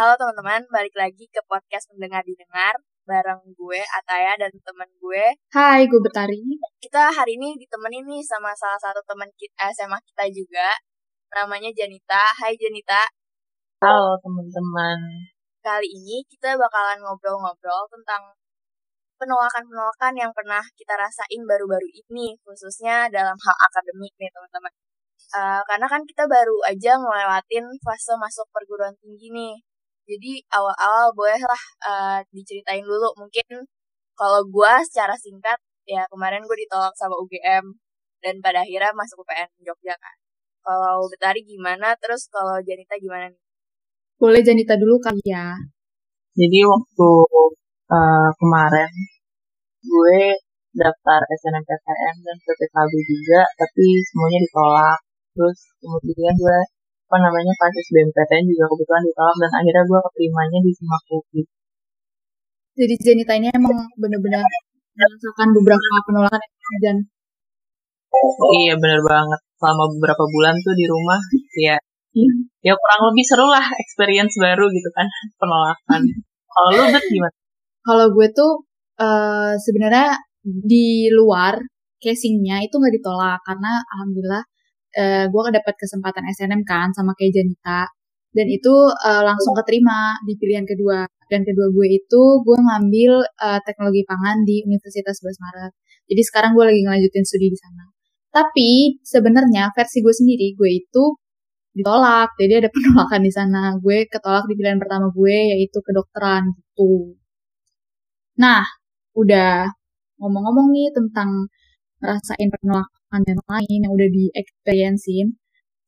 Halo 0.00 0.16
teman-teman, 0.16 0.64
balik 0.72 0.96
lagi 0.96 1.28
ke 1.28 1.44
podcast 1.44 1.92
Mendengar 1.92 2.24
Didengar 2.24 2.72
bareng 3.04 3.52
gue 3.52 3.80
Ataya 3.84 4.32
dan 4.40 4.48
teman 4.48 4.88
gue. 4.96 5.24
Hai, 5.52 5.84
gue 5.84 6.00
Betari. 6.00 6.40
Kita 6.80 7.12
hari 7.12 7.36
ini 7.36 7.60
ditemenin 7.60 8.08
nih 8.08 8.24
sama 8.24 8.56
salah 8.56 8.80
satu 8.80 9.04
teman 9.04 9.28
kita 9.36 9.68
SMA 9.68 10.00
kita 10.08 10.24
juga. 10.32 10.72
Namanya 11.36 11.68
Janita. 11.76 12.32
Hai 12.32 12.56
Janita. 12.56 13.12
Halo 13.84 14.16
teman-teman. 14.24 15.28
Kali 15.60 15.84
ini 15.92 16.24
kita 16.32 16.56
bakalan 16.56 17.04
ngobrol-ngobrol 17.04 17.84
tentang 17.92 18.32
penolakan-penolakan 19.20 20.16
yang 20.16 20.32
pernah 20.32 20.64
kita 20.80 20.96
rasain 20.96 21.44
baru-baru 21.44 22.08
ini, 22.08 22.40
khususnya 22.40 23.12
dalam 23.12 23.36
hal 23.36 23.56
akademik 23.68 24.16
nih 24.16 24.32
teman-teman. 24.32 24.72
Uh, 25.36 25.60
karena 25.68 25.84
kan 25.84 26.00
kita 26.08 26.24
baru 26.24 26.56
aja 26.64 26.96
ngelewatin 26.96 27.68
fase 27.84 28.16
masuk 28.16 28.48
perguruan 28.48 28.96
tinggi 28.96 29.28
nih. 29.28 29.60
Jadi 30.08 30.42
awal-awal 30.52 31.12
bolehlah 31.14 31.62
uh, 31.86 32.18
diceritain 32.34 32.82
dulu. 32.82 33.12
Mungkin 33.20 33.66
kalau 34.16 34.40
gue 34.44 34.72
secara 34.88 35.16
singkat, 35.16 35.58
ya 35.88 36.04
kemarin 36.12 36.44
gue 36.44 36.56
ditolak 36.66 36.92
sama 36.96 37.16
UGM 37.16 37.64
dan 38.20 38.34
pada 38.44 38.62
akhirnya 38.64 38.92
masuk 38.92 39.24
UPN 39.24 39.48
Jogja 39.64 39.96
kan. 39.96 40.16
Kalau 40.60 41.08
Betari 41.08 41.40
gimana, 41.40 41.96
terus 41.96 42.28
kalau 42.28 42.60
Janita 42.60 43.00
gimana 43.00 43.32
nih? 43.32 43.42
Boleh 44.20 44.44
Janita 44.44 44.76
dulu 44.76 45.00
kali 45.00 45.24
ya. 45.24 45.56
Jadi 46.36 46.58
waktu 46.68 47.10
uh, 47.88 48.30
kemarin 48.36 48.92
gue 49.80 50.20
daftar 50.76 51.20
SNMPTN 51.26 52.14
dan 52.22 52.36
PPKB 52.44 52.92
juga, 53.08 53.40
tapi 53.56 53.86
semuanya 54.04 54.38
ditolak. 54.44 54.98
Terus 55.32 55.58
kemudian 55.80 56.34
gue 56.36 56.60
apa 57.10 57.26
namanya 57.26 57.50
pas 57.58 57.74
SBMPTN 57.74 58.46
juga 58.46 58.70
kebetulan 58.70 59.02
ditolak 59.02 59.36
dan 59.42 59.50
akhirnya 59.50 59.82
gue 59.82 59.98
keterimanya 59.98 60.58
di 60.62 60.70
Simak 60.78 61.02
UI. 61.10 61.42
Jadi 62.78 62.94
Jenita 63.02 63.34
ini 63.34 63.50
emang 63.50 63.82
bener-bener 63.98 64.38
merasakan 64.94 65.48
beberapa 65.58 65.86
penolakan 66.06 66.50
dan 66.86 66.96
iya 68.62 68.78
bener 68.78 69.02
banget 69.02 69.40
selama 69.58 69.84
beberapa 69.98 70.22
bulan 70.22 70.54
tuh 70.62 70.74
di 70.78 70.86
rumah 70.86 71.18
ya 71.58 71.76
ya 72.62 72.72
kurang 72.78 73.02
lebih 73.10 73.26
seru 73.26 73.46
lah 73.50 73.66
experience 73.82 74.38
baru 74.38 74.70
gitu 74.70 74.90
kan 74.94 75.10
penolakan. 75.34 76.06
Kalau 76.46 76.70
lu 76.78 76.84
bet 76.94 77.04
gimana? 77.10 77.36
Kalau 77.82 78.06
gue 78.14 78.28
tuh 78.30 78.52
uh, 79.02 79.58
sebenarnya 79.58 80.14
di 80.46 81.10
luar 81.10 81.58
casingnya 81.98 82.62
itu 82.62 82.78
nggak 82.78 82.94
ditolak 83.02 83.42
karena 83.42 83.82
alhamdulillah 83.98 84.46
uh, 84.96 85.24
gue 85.30 85.40
dapat 85.54 85.74
kesempatan 85.78 86.24
SNM 86.34 86.62
kan 86.66 86.90
sama 86.94 87.14
kayak 87.18 87.36
Janita. 87.36 87.86
Dan 88.30 88.46
itu 88.46 88.70
uh, 88.70 89.22
langsung 89.26 89.58
keterima 89.58 90.14
di 90.22 90.38
pilihan 90.38 90.62
kedua. 90.62 91.02
Dan 91.26 91.42
kedua 91.42 91.66
gue 91.74 91.86
itu 91.98 92.22
gue 92.46 92.58
ngambil 92.58 93.12
uh, 93.22 93.60
teknologi 93.66 94.02
pangan 94.06 94.46
di 94.46 94.62
Universitas 94.66 95.18
11 95.18 95.42
Maret. 95.42 95.72
Jadi 96.10 96.22
sekarang 96.26 96.50
gue 96.54 96.64
lagi 96.66 96.80
ngelanjutin 96.82 97.24
studi 97.26 97.50
di 97.50 97.58
sana. 97.58 97.84
Tapi 98.30 99.02
sebenarnya 99.02 99.74
versi 99.74 99.98
gue 99.98 100.14
sendiri 100.14 100.54
gue 100.54 100.70
itu 100.78 101.04
ditolak. 101.74 102.34
Jadi 102.38 102.52
ada 102.62 102.68
penolakan 102.74 103.20
di 103.22 103.32
sana. 103.34 103.62
Gue 103.82 104.06
ketolak 104.06 104.46
di 104.46 104.54
pilihan 104.58 104.78
pertama 104.78 105.10
gue 105.10 105.36
yaitu 105.58 105.78
kedokteran 105.82 106.54
gitu. 106.54 107.18
Nah 108.38 108.62
udah 109.14 109.66
ngomong-ngomong 110.22 110.70
nih 110.70 110.88
tentang 110.94 111.50
ngerasain 112.00 112.48
penolakan 112.48 113.20
dan 113.28 113.38
lain 113.44 113.78
yang 113.84 113.92
udah 113.92 114.08
di 114.08 114.24
experiencein 114.32 115.36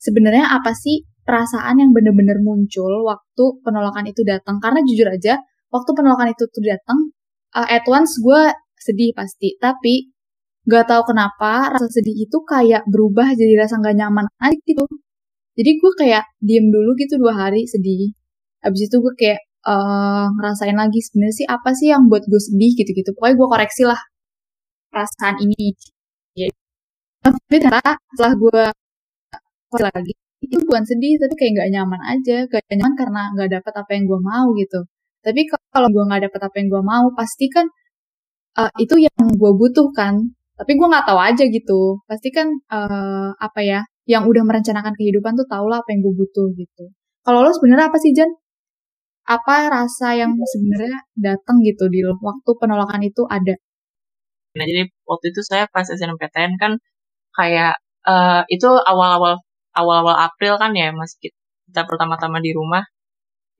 sebenarnya 0.03 0.51
apa 0.51 0.75
sih 0.75 1.07
perasaan 1.23 1.79
yang 1.79 1.91
bener-bener 1.95 2.43
muncul 2.43 3.07
waktu 3.07 3.45
penolakan 3.63 4.11
itu 4.11 4.27
datang? 4.27 4.59
Karena 4.59 4.83
jujur 4.83 5.07
aja 5.07 5.39
waktu 5.71 5.91
penolakan 5.95 6.35
itu 6.35 6.45
tuh 6.51 6.63
datang 6.67 6.99
uh, 7.55 7.69
at 7.71 7.87
once 7.87 8.19
gue 8.19 8.43
sedih 8.83 9.15
pasti. 9.15 9.55
Tapi 9.63 10.11
gak 10.67 10.91
tahu 10.91 11.15
kenapa 11.15 11.71
rasa 11.75 11.87
sedih 11.91 12.27
itu 12.27 12.39
kayak 12.43 12.83
berubah 12.91 13.35
jadi 13.35 13.55
rasa 13.63 13.79
gak 13.79 13.95
nyaman 13.95 14.27
aja 14.43 14.59
gitu. 14.67 14.85
Jadi 15.55 15.71
gue 15.79 15.93
kayak 16.01 16.25
diem 16.43 16.67
dulu 16.69 16.99
gitu 16.99 17.15
dua 17.23 17.35
hari 17.39 17.63
sedih. 17.71 18.11
Habis 18.63 18.91
itu 18.91 18.97
gue 18.99 19.15
kayak 19.15 19.41
uh, 19.67 20.27
ngerasain 20.39 20.75
lagi 20.75 20.99
sebenarnya 21.03 21.35
sih 21.39 21.47
apa 21.47 21.71
sih 21.79 21.89
yang 21.95 22.11
buat 22.11 22.27
gue 22.27 22.41
sedih 22.43 22.73
gitu-gitu. 22.79 23.15
Pokoknya 23.15 23.35
gue 23.39 23.49
koreksi 23.49 23.83
lah 23.87 24.01
perasaan 24.91 25.39
ini. 25.45 25.75
Tapi 27.23 27.57
ternyata 27.63 27.95
setelah 28.13 28.35
gue 28.35 28.63
lagi 29.79 30.13
itu 30.43 30.59
bukan 30.67 30.83
sedih 30.83 31.15
tapi 31.23 31.35
kayak 31.39 31.53
nggak 31.55 31.71
nyaman 31.79 32.01
aja. 32.03 32.37
Gak 32.51 32.63
nyaman 32.75 32.95
karena 32.99 33.23
nggak 33.39 33.51
dapet 33.61 33.73
apa 33.79 33.91
yang 33.95 34.05
gue 34.11 34.21
mau 34.21 34.47
gitu. 34.59 34.81
Tapi 35.23 35.41
kalau 35.71 35.89
gue 35.95 36.03
nggak 36.03 36.23
dapet 36.29 36.41
apa 36.43 36.55
yang 36.59 36.69
gue 36.69 36.83
mau 36.83 37.07
pasti 37.15 37.47
kan 37.47 37.67
uh, 38.59 38.73
itu 38.83 38.95
yang 38.99 39.17
gue 39.39 39.53
butuhkan. 39.55 40.19
Tapi 40.59 40.73
gue 40.75 40.87
nggak 40.91 41.07
tahu 41.07 41.19
aja 41.19 41.45
gitu. 41.47 42.03
Pasti 42.11 42.29
kan 42.35 42.51
uh, 42.51 43.31
apa 43.39 43.61
ya 43.63 43.81
yang 44.11 44.27
udah 44.27 44.43
merencanakan 44.43 44.99
kehidupan 44.99 45.39
tuh 45.39 45.47
tau 45.47 45.67
lah 45.71 45.79
apa 45.79 45.95
yang 45.95 46.03
gue 46.03 46.15
butuh 46.19 46.51
gitu. 46.59 46.91
Kalau 47.23 47.47
lo 47.47 47.55
sebenarnya 47.55 47.87
apa 47.87 47.99
sih 48.03 48.11
Jan? 48.11 48.31
Apa 49.23 49.71
rasa 49.71 50.19
yang 50.19 50.35
sebenarnya 50.35 50.99
datang 51.15 51.63
gitu 51.63 51.87
di 51.87 52.03
waktu 52.03 52.51
penolakan 52.59 53.07
itu 53.07 53.23
ada? 53.31 53.55
Nah, 54.59 54.65
jadi 54.67 54.91
waktu 55.07 55.27
itu 55.31 55.41
saya 55.47 55.71
pas 55.71 55.87
SNMPTN 55.87 56.59
kan 56.59 56.83
kayak 57.37 57.79
uh, 58.07 58.43
itu 58.49 58.69
awal-awal 58.69 59.41
awal-awal 59.77 60.17
April 60.17 60.61
kan 60.61 60.73
ya 60.77 60.93
Mas 60.93 61.17
kita 61.21 61.83
pertama-tama 61.89 62.39
di 62.45 62.53
rumah. 62.53 62.85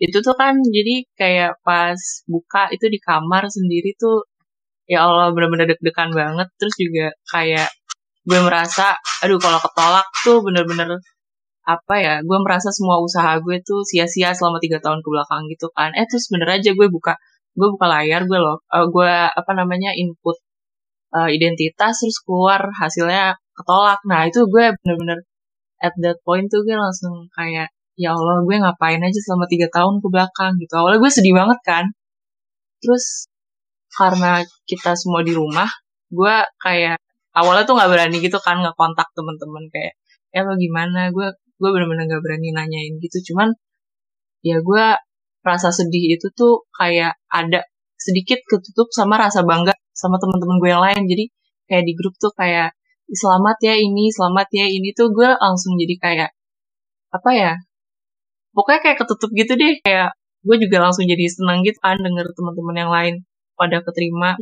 Itu 0.01 0.19
tuh 0.27 0.35
kan 0.35 0.59
jadi 0.61 1.07
kayak 1.15 1.63
pas 1.63 1.99
buka 2.27 2.69
itu 2.75 2.87
di 2.91 2.99
kamar 2.99 3.47
sendiri 3.49 3.95
tuh 3.97 4.27
ya 4.91 5.07
Allah 5.07 5.31
bener-bener 5.35 5.67
deg-degan 5.73 6.11
banget 6.13 6.49
terus 6.59 6.75
juga 6.77 7.15
kayak 7.31 7.71
gue 8.27 8.41
merasa 8.43 8.95
aduh 9.23 9.39
kalau 9.39 9.59
ketolak 9.63 10.07
tuh 10.27 10.39
bener-bener 10.47 10.99
apa 11.63 11.95
ya 12.03 12.15
gue 12.27 12.39
merasa 12.43 12.75
semua 12.75 12.99
usaha 12.99 13.39
gue 13.39 13.63
tuh 13.63 13.87
sia-sia 13.87 14.35
selama 14.35 14.59
tiga 14.59 14.83
tahun 14.83 14.99
ke 15.03 15.09
belakang 15.09 15.43
gitu 15.51 15.71
kan 15.75 15.95
eh 15.95 16.07
terus 16.11 16.27
bener 16.31 16.49
aja 16.59 16.71
gue 16.75 16.89
buka 16.91 17.15
gue 17.55 17.69
buka 17.71 17.87
layar 17.87 18.27
gue 18.27 18.39
loh 18.39 18.59
uh, 18.75 18.87
gue 18.91 19.13
apa 19.31 19.53
namanya 19.55 19.95
input 19.95 20.37
uh, 21.15 21.31
identitas 21.31 22.03
terus 22.03 22.19
keluar 22.27 22.67
hasilnya 22.75 23.39
ketolak. 23.57 24.01
Nah 24.09 24.21
itu 24.29 24.41
gue 24.49 24.65
bener-bener 24.83 25.19
at 25.83 25.95
that 26.03 26.19
point 26.27 26.47
tuh 26.53 26.63
gue 26.67 26.77
langsung 26.77 27.29
kayak 27.35 27.69
ya 27.99 28.17
Allah 28.17 28.41
gue 28.47 28.57
ngapain 28.57 29.01
aja 29.03 29.21
selama 29.27 29.47
tiga 29.51 29.69
tahun 29.73 30.01
ke 30.03 30.09
belakang? 30.09 30.53
Gitu. 30.63 30.73
Awalnya 30.77 30.99
gue 31.03 31.11
sedih 31.13 31.35
banget 31.37 31.59
kan. 31.67 31.85
Terus 32.83 33.29
karena 33.93 34.41
kita 34.65 34.97
semua 34.97 35.21
di 35.21 35.33
rumah 35.37 35.69
gue 36.13 36.35
kayak 36.61 36.97
awalnya 37.37 37.65
tuh 37.69 37.75
nggak 37.77 37.91
berani 37.93 38.17
gitu 38.21 38.39
kan 38.41 38.61
nggak 38.61 38.77
kontak 38.77 39.09
temen-temen 39.17 39.65
kayak 39.73 39.95
ya 40.35 40.41
lo 40.47 40.55
gimana? 40.57 41.13
Gue 41.15 41.33
gue 41.61 41.71
bener-bener 41.71 42.05
nggak 42.11 42.23
berani 42.25 42.49
nanyain 42.57 42.95
gitu. 43.01 43.33
Cuman 43.33 43.53
ya 44.43 44.59
gue 44.61 44.85
rasa 45.43 45.69
sedih 45.75 46.17
itu 46.19 46.27
tuh 46.35 46.67
kayak 46.75 47.19
ada 47.31 47.67
sedikit 47.99 48.43
ketutup 48.47 48.91
sama 48.91 49.19
rasa 49.19 49.47
bangga 49.47 49.75
sama 49.95 50.19
teman-teman 50.19 50.57
gue 50.63 50.71
yang 50.71 50.83
lain. 50.83 51.03
Jadi 51.07 51.25
kayak 51.71 51.85
di 51.87 51.93
grup 51.95 52.15
tuh 52.19 52.33
kayak 52.35 52.75
selamat 53.11 53.59
ya 53.65 53.75
ini 53.79 54.09
selamat 54.15 54.49
ya 54.55 54.67
ini 54.71 54.95
tuh 54.95 55.11
gue 55.11 55.29
langsung 55.39 55.75
jadi 55.81 55.95
kayak 55.99 56.31
apa 57.13 57.31
ya 57.35 57.53
pokoknya 58.57 58.81
kayak 58.85 58.99
ketutup 59.05 59.31
gitu 59.35 59.53
deh. 59.57 59.75
Kayak 59.85 60.11
gue 60.47 60.57
juga 60.69 60.77
langsung 60.89 61.05
jadi 61.09 61.25
senang 61.29 61.65
gitu 61.67 61.79
kan 61.81 61.99
denger 62.01 62.27
teman-teman 62.37 62.77
yang 62.77 62.91
lain 62.93 63.15
pada 63.59 63.79
keterima. 63.85 64.37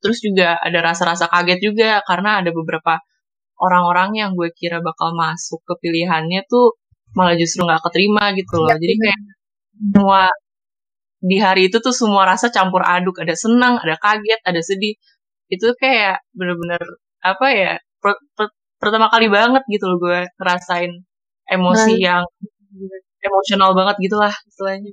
Terus 0.00 0.18
juga 0.24 0.56
ada 0.60 0.78
rasa-rasa 0.80 1.28
kaget 1.28 1.60
juga 1.60 1.90
karena 2.08 2.40
ada 2.42 2.50
beberapa 2.54 3.00
orang-orang 3.60 4.16
yang 4.16 4.30
gue 4.38 4.48
kira 4.56 4.80
bakal 4.80 5.12
masuk 5.16 5.60
ke 5.68 5.74
pilihannya 5.84 6.42
tuh 6.48 6.80
malah 7.16 7.36
justru 7.36 7.66
nggak 7.68 7.82
keterima 7.84 8.32
gitu 8.38 8.54
loh. 8.60 8.72
Jadi 8.72 8.94
kayak 8.96 9.20
semua 9.92 10.22
di 11.20 11.36
hari 11.36 11.68
itu 11.68 11.76
tuh 11.84 11.92
semua 11.92 12.24
rasa 12.28 12.48
campur 12.48 12.80
aduk. 12.84 13.20
Ada 13.20 13.36
senang 13.36 13.76
ada 13.82 13.96
kaget 14.00 14.40
ada 14.44 14.60
sedih. 14.64 14.96
Itu 15.52 15.74
kayak 15.76 16.24
bener-bener 16.32 16.80
apa 17.20 17.46
ya 17.52 17.72
per, 18.00 18.16
per, 18.32 18.46
pertama 18.80 19.12
kali 19.12 19.28
banget 19.28 19.62
gitu 19.68 19.84
loh 19.86 19.98
gue 20.00 20.20
ngerasain 20.40 20.92
emosi 21.50 21.94
nah. 22.00 22.00
yang 22.00 22.22
emosional 23.20 23.76
banget 23.76 23.96
gitulah 24.00 24.32
istilahnya. 24.48 24.92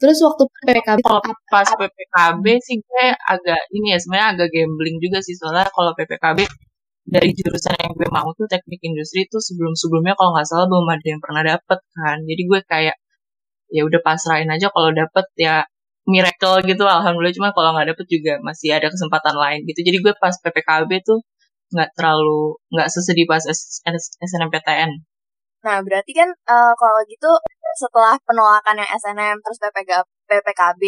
Terus 0.00 0.16
waktu 0.24 0.42
PPKB 0.48 0.98
kalau 1.04 1.20
pas 1.52 1.68
PPKB 1.68 2.44
sih 2.64 2.80
gue 2.80 3.06
agak 3.12 3.60
ini 3.76 3.92
ya 3.92 3.98
sebenarnya 4.00 4.28
agak 4.32 4.48
gambling 4.48 4.96
juga 4.96 5.20
sih. 5.20 5.36
Soalnya 5.36 5.68
kalau 5.68 5.92
PPKB 5.92 6.48
dari 7.04 7.30
jurusan 7.36 7.76
yang 7.76 7.92
gue 7.92 8.08
mau 8.08 8.28
tuh 8.32 8.48
teknik 8.48 8.80
industri 8.80 9.28
itu 9.28 9.36
sebelum 9.36 9.76
sebelumnya 9.76 10.16
kalau 10.16 10.32
nggak 10.32 10.48
salah 10.48 10.66
belum 10.72 10.88
ada 10.88 11.04
yang 11.04 11.20
pernah 11.20 11.42
dapet 11.44 11.78
kan. 11.92 12.16
Jadi 12.24 12.42
gue 12.48 12.60
kayak 12.64 12.96
ya 13.70 13.82
udah 13.84 14.00
pasrahin 14.00 14.48
aja 14.48 14.72
kalau 14.72 14.90
dapet 14.96 15.26
ya 15.36 15.68
miracle 16.08 16.62
gitu 16.64 16.84
alhamdulillah 16.86 17.36
cuma 17.36 17.48
kalau 17.52 17.76
nggak 17.76 17.92
dapet 17.92 18.06
juga 18.08 18.32
masih 18.40 18.72
ada 18.72 18.88
kesempatan 18.88 19.36
lain 19.36 19.60
gitu 19.68 19.80
jadi 19.84 19.98
gue 20.00 20.12
pas 20.16 20.34
ppkb 20.40 20.90
tuh 21.04 21.20
nggak 21.70 21.90
terlalu 21.94 22.56
nggak 22.72 22.88
sesedih 22.90 23.26
pas 23.30 23.42
SNMPTN 24.24 24.90
Nah, 25.60 25.78
berarti 25.84 26.12
kan 26.16 26.28
uh, 26.48 26.72
kalau 26.72 27.00
gitu 27.04 27.30
setelah 27.76 28.16
penolakan 28.24 28.80
yang 28.80 28.90
SNM 28.96 29.36
terus 29.44 29.58
PPK, 29.60 29.90
PPKB, 30.28 30.82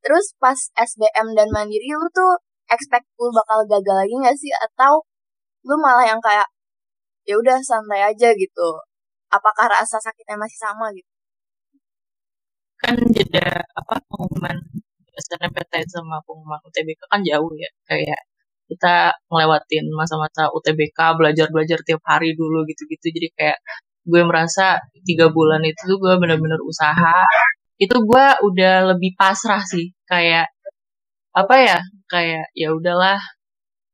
terus 0.00 0.32
pas 0.40 0.56
SBM 0.72 1.36
dan 1.36 1.48
Mandiri 1.52 1.92
lu 1.92 2.08
tuh 2.16 2.40
expect 2.72 3.04
lu 3.20 3.28
bakal 3.28 3.68
gagal 3.68 3.96
lagi 4.06 4.14
gak 4.24 4.36
sih 4.40 4.52
atau 4.56 5.04
lu 5.68 5.76
malah 5.78 6.06
yang 6.08 6.20
kayak 6.24 6.48
ya 7.28 7.36
udah 7.36 7.60
santai 7.60 8.00
aja 8.08 8.32
gitu. 8.32 8.68
Apakah 9.28 9.68
rasa 9.68 10.00
sakitnya 10.00 10.36
masih 10.40 10.58
sama 10.64 10.88
gitu? 10.96 11.10
Kan 12.86 12.96
jeda 13.10 13.66
apa 13.74 13.98
pengumuman 14.06 14.54
SNMPTN 15.18 15.88
sama 15.90 16.22
pengumuman 16.22 16.62
UTBK 16.62 17.02
kan 17.10 17.20
jauh 17.26 17.50
ya 17.58 17.70
kayak 17.90 18.20
kita 18.70 19.14
ngelewatin 19.30 19.90
masa-masa 19.90 20.50
UTBK 20.54 20.98
belajar-belajar 21.18 21.82
tiap 21.82 22.02
hari 22.06 22.38
dulu 22.38 22.62
gitu-gitu. 22.70 23.10
Jadi 23.10 23.28
kayak 23.34 23.58
gue 24.06 24.22
merasa 24.22 24.78
tiga 25.02 25.34
bulan 25.34 25.62
itu 25.66 25.82
tuh 25.82 25.98
gue 25.98 26.14
bener-bener 26.22 26.62
usaha. 26.62 27.18
Itu 27.74 28.06
gue 28.06 28.26
udah 28.46 28.94
lebih 28.94 29.18
pasrah 29.18 29.62
sih 29.66 29.90
kayak 30.06 30.46
apa 31.34 31.54
ya 31.58 31.78
kayak 32.06 32.54
ya 32.54 32.70
udahlah 32.70 33.18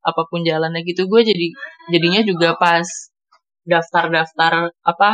apa 0.04 0.22
pun 0.28 0.44
jalannya 0.44 0.84
gitu. 0.84 1.08
Gue 1.08 1.24
jadi 1.24 1.48
jadinya 1.92 2.20
juga 2.28 2.60
pas 2.60 2.84
daftar-daftar 3.64 4.68
apa 4.84 5.10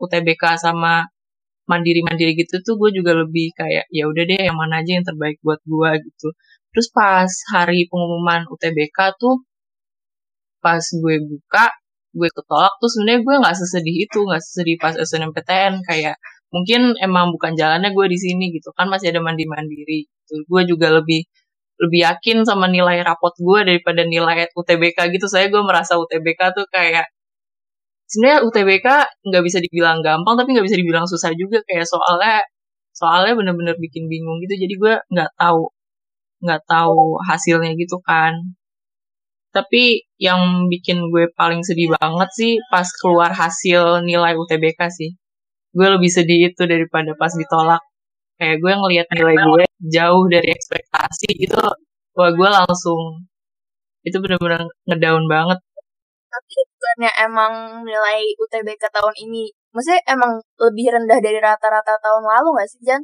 UTBK 0.00 0.56
sama 0.56 1.04
mandiri-mandiri 1.70 2.32
gitu 2.42 2.54
tuh 2.66 2.74
gue 2.80 2.90
juga 2.98 3.12
lebih 3.22 3.46
kayak 3.54 3.84
ya 3.94 4.04
udah 4.10 4.24
deh 4.30 4.40
yang 4.48 4.58
mana 4.58 4.82
aja 4.82 4.90
yang 4.98 5.06
terbaik 5.06 5.38
buat 5.46 5.60
gue 5.64 5.90
gitu. 6.06 6.28
Terus 6.74 6.88
pas 6.94 7.30
hari 7.54 7.86
pengumuman 7.90 8.46
UTBK 8.50 8.98
tuh 9.22 9.46
pas 10.64 10.82
gue 10.82 11.16
buka 11.30 11.66
gue 12.10 12.28
ketolak 12.36 12.74
tuh 12.82 12.90
sebenarnya 12.90 13.20
gue 13.26 13.34
nggak 13.42 13.56
sesedih 13.56 13.96
itu 14.04 14.18
nggak 14.26 14.42
sesedih 14.42 14.76
pas 14.82 14.94
SNMPTN 14.98 15.74
kayak 15.86 16.16
mungkin 16.50 16.98
emang 16.98 17.30
bukan 17.34 17.54
jalannya 17.54 17.94
gue 17.94 18.06
di 18.10 18.18
sini 18.18 18.44
gitu 18.50 18.74
kan 18.74 18.90
masih 18.90 19.14
ada 19.14 19.22
mandi 19.22 19.46
mandiri 19.46 20.04
gitu. 20.10 20.34
gue 20.50 20.62
juga 20.66 20.90
lebih 20.98 21.22
lebih 21.80 22.00
yakin 22.04 22.44
sama 22.44 22.68
nilai 22.68 23.00
rapot 23.06 23.32
gue 23.40 23.60
daripada 23.64 24.04
nilai 24.04 24.50
UTBK 24.52 24.98
gitu. 25.16 25.26
Saya 25.32 25.48
gue 25.48 25.62
merasa 25.64 25.96
UTBK 25.96 26.40
tuh 26.52 26.66
kayak 26.68 27.08
sebenarnya 28.10 28.38
UTBK 28.46 28.86
nggak 29.30 29.42
bisa 29.46 29.58
dibilang 29.62 30.02
gampang 30.02 30.34
tapi 30.34 30.48
nggak 30.58 30.66
bisa 30.66 30.78
dibilang 30.78 31.06
susah 31.06 31.30
juga 31.38 31.62
kayak 31.64 31.86
soalnya 31.86 32.42
soalnya 32.90 33.38
bener-bener 33.38 33.78
bikin 33.78 34.10
bingung 34.10 34.42
gitu 34.42 34.58
jadi 34.58 34.74
gue 34.74 34.94
nggak 35.14 35.30
tahu 35.38 35.70
nggak 36.42 36.62
tahu 36.66 37.22
hasilnya 37.30 37.72
gitu 37.78 38.02
kan 38.02 38.34
tapi 39.50 40.06
yang 40.22 40.70
bikin 40.70 41.10
gue 41.10 41.26
paling 41.34 41.66
sedih 41.66 41.90
banget 41.98 42.30
sih 42.38 42.52
pas 42.70 42.86
keluar 43.02 43.34
hasil 43.34 44.06
nilai 44.06 44.38
UTBK 44.38 44.80
sih. 44.94 45.10
Gue 45.74 45.86
lebih 45.90 46.10
sedih 46.10 46.54
itu 46.54 46.62
daripada 46.70 47.14
pas 47.18 47.34
ditolak. 47.34 47.82
Kayak 48.38 48.62
gue 48.62 48.72
ngelihat 48.72 49.06
nilai 49.10 49.36
gue 49.36 49.64
jauh 49.90 50.24
dari 50.30 50.48
ekspektasi 50.54 51.30
itu, 51.44 51.60
wah 52.16 52.30
gue 52.30 52.48
langsung 52.48 53.26
itu 54.06 54.16
bener-bener 54.22 54.70
ngedown 54.86 55.26
banget. 55.26 55.58
Tapi 56.30 56.54
bukannya 56.70 57.10
emang 57.26 57.52
nilai 57.82 58.22
UTBK 58.38 58.82
tahun 58.94 59.14
ini, 59.26 59.50
maksudnya 59.74 60.00
emang 60.14 60.38
lebih 60.62 60.86
rendah 60.94 61.18
dari 61.18 61.38
rata-rata 61.42 61.98
tahun 61.98 62.22
lalu 62.22 62.48
gak 62.54 62.68
sih, 62.70 62.80
Jan? 62.86 63.02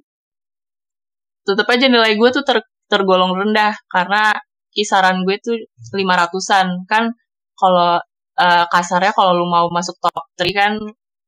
Tetep 1.43 1.67
aja 1.67 1.87
nilai 1.91 2.15
gue 2.15 2.29
tuh 2.31 2.47
ter 2.47 2.59
tergolong 2.87 3.35
rendah 3.35 3.75
karena 3.91 4.31
kisaran 4.71 5.27
gue 5.27 5.37
tuh 5.43 5.59
lima 5.99 6.15
ratusan 6.15 6.87
kan 6.87 7.11
kalau 7.59 7.99
uh, 8.39 8.65
kasarnya 8.71 9.11
kalau 9.11 9.35
lu 9.35 9.47
mau 9.49 9.67
masuk 9.73 9.99
top 9.99 10.27
3 10.39 10.55
kan 10.55 10.75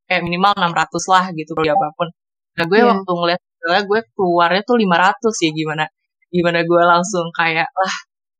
kayak 0.06 0.23
minimal 0.23 0.55
600 0.55 1.15
lah 1.15 1.25
gitu 1.35 1.53
ya 1.67 1.75
apa 1.75 1.87
pun. 1.99 2.09
Nah 2.59 2.65
gue 2.67 2.79
yeah. 2.79 2.89
waktu 2.94 3.11
ngeliat 3.11 3.43
gue 3.91 4.01
keluarnya 4.15 4.62
tuh 4.62 4.77
500 4.79 5.44
ya 5.44 5.51
gimana 5.51 5.85
gimana 6.29 6.59
gue 6.62 6.83
langsung 6.85 7.27
kayak 7.33 7.69
lah 7.73 7.94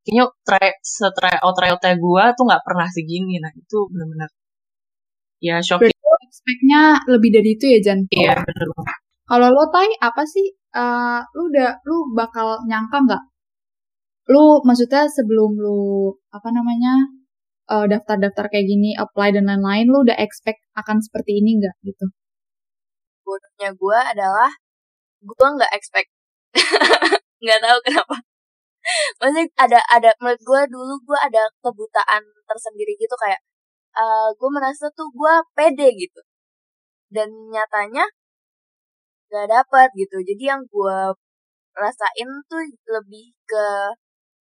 kayaknya 0.09 0.25
try 0.41 1.37
oh, 1.45 1.53
tryout 1.53 1.85
gue 1.85 2.25
tuh 2.33 2.45
nggak 2.49 2.65
pernah 2.65 2.89
segini 2.89 3.37
nah 3.37 3.53
itu 3.53 3.79
benar-benar 3.93 4.33
ya 5.45 5.61
shocking. 5.61 5.93
Expect-nya 6.29 7.09
lebih 7.09 7.31
dari 7.33 7.57
itu 7.57 7.65
ya 7.73 7.79
Jan? 7.81 8.05
Iya 8.13 8.37
benar. 8.45 8.69
Kalau 9.25 9.49
lo 9.49 9.65
tay 9.73 9.89
apa 9.97 10.29
sih? 10.29 10.45
Uh, 10.77 11.25
lu 11.33 11.49
udah 11.49 11.81
lu 11.89 12.13
bakal 12.13 12.61
nyangka 12.69 13.01
nggak 13.01 13.23
lu 14.29 14.61
maksudnya 14.61 15.09
sebelum 15.09 15.57
lu 15.57 16.13
apa 16.29 16.53
namanya 16.53 17.01
uh, 17.73 17.89
daftar-daftar 17.89 18.53
kayak 18.53 18.69
gini 18.69 18.93
apply 18.93 19.33
dan 19.33 19.49
lain-lain 19.49 19.89
lu 19.89 20.05
udah 20.05 20.17
expect 20.21 20.61
akan 20.77 21.01
seperti 21.01 21.41
ini 21.41 21.57
nggak 21.57 21.75
gitu 21.89 22.13
bodohnya 23.25 23.73
gue 23.73 23.99
adalah 24.13 24.53
gue 25.25 25.47
nggak 25.57 25.73
expect 25.73 26.13
nggak 27.43 27.61
tahu 27.65 27.79
kenapa 27.89 28.17
maksudnya 29.21 29.47
ada 29.59 29.81
ada 29.91 30.11
menurut 30.23 30.43
gue 30.43 30.61
dulu 30.73 30.95
gue 31.05 31.19
ada 31.19 31.43
kebutaan 31.63 32.23
tersendiri 32.49 32.97
gitu 32.97 33.15
kayak 33.19 33.41
uh, 33.97 34.29
gue 34.35 34.51
merasa 34.51 34.89
tuh 34.93 35.09
gue 35.11 35.35
pede 35.57 35.89
gitu. 35.97 36.21
Dan 37.09 37.29
nyatanya 37.49 38.05
gak 39.29 39.47
dapet 39.49 39.89
gitu. 39.97 40.17
Jadi 40.25 40.45
yang 40.45 40.63
gue 40.69 40.99
rasain 41.77 42.31
tuh 42.51 42.63
lebih 42.91 43.33
ke 43.47 43.67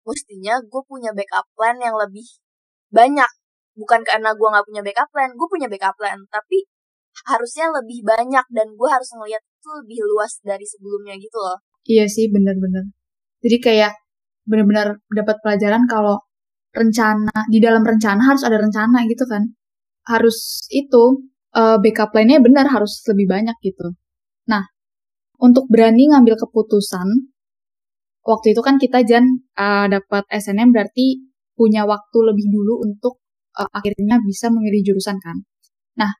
mestinya 0.08 0.58
gue 0.64 0.82
punya 0.88 1.14
backup 1.14 1.46
plan 1.54 1.78
yang 1.78 1.96
lebih 1.96 2.26
banyak. 2.90 3.30
Bukan 3.78 4.02
karena 4.04 4.36
gue 4.36 4.48
nggak 4.50 4.68
punya 4.68 4.82
backup 4.84 5.08
plan 5.14 5.32
gue 5.32 5.48
punya 5.48 5.68
backup 5.72 5.96
plan. 5.96 6.20
Tapi 6.28 6.66
harusnya 7.28 7.68
lebih 7.74 8.06
banyak 8.08 8.46
dan 8.54 8.68
gue 8.76 8.90
harus 8.90 9.10
ngeliat 9.16 9.44
itu 9.44 9.70
lebih 9.84 10.00
luas 10.08 10.40
dari 10.44 10.64
sebelumnya 10.64 11.16
gitu 11.20 11.36
loh. 11.36 11.60
Iya 11.88 12.06
sih 12.08 12.32
bener-bener. 12.32 12.92
Jadi 13.40 13.58
kayak 13.60 13.94
bener-bener 14.50 14.98
dapat 15.14 15.38
pelajaran 15.46 15.86
kalau 15.86 16.18
rencana 16.74 17.46
di 17.50 17.62
dalam 17.62 17.86
rencana 17.86 18.22
harus 18.34 18.42
ada 18.42 18.58
rencana 18.58 19.06
gitu 19.06 19.26
kan 19.30 19.46
harus 20.10 20.66
itu 20.74 21.30
uh, 21.54 21.78
backup 21.78 22.10
plan-nya 22.10 22.42
benar 22.42 22.66
harus 22.70 23.06
lebih 23.06 23.30
banyak 23.30 23.56
gitu 23.62 23.94
nah 24.50 24.66
untuk 25.38 25.70
berani 25.70 26.10
ngambil 26.10 26.36
keputusan 26.36 27.30
waktu 28.26 28.54
itu 28.58 28.62
kan 28.66 28.76
kita 28.82 29.06
Jan 29.06 29.26
uh, 29.58 29.86
dapat 29.88 30.26
SNM 30.30 30.74
berarti 30.74 31.30
punya 31.58 31.84
waktu 31.84 32.18
lebih 32.24 32.48
dulu 32.48 32.88
untuk 32.88 33.20
uh, 33.60 33.70
akhirnya 33.76 34.24
bisa 34.24 34.48
memilih 34.48 34.86
jurusan 34.88 35.20
kan. 35.20 35.44
Nah, 36.00 36.12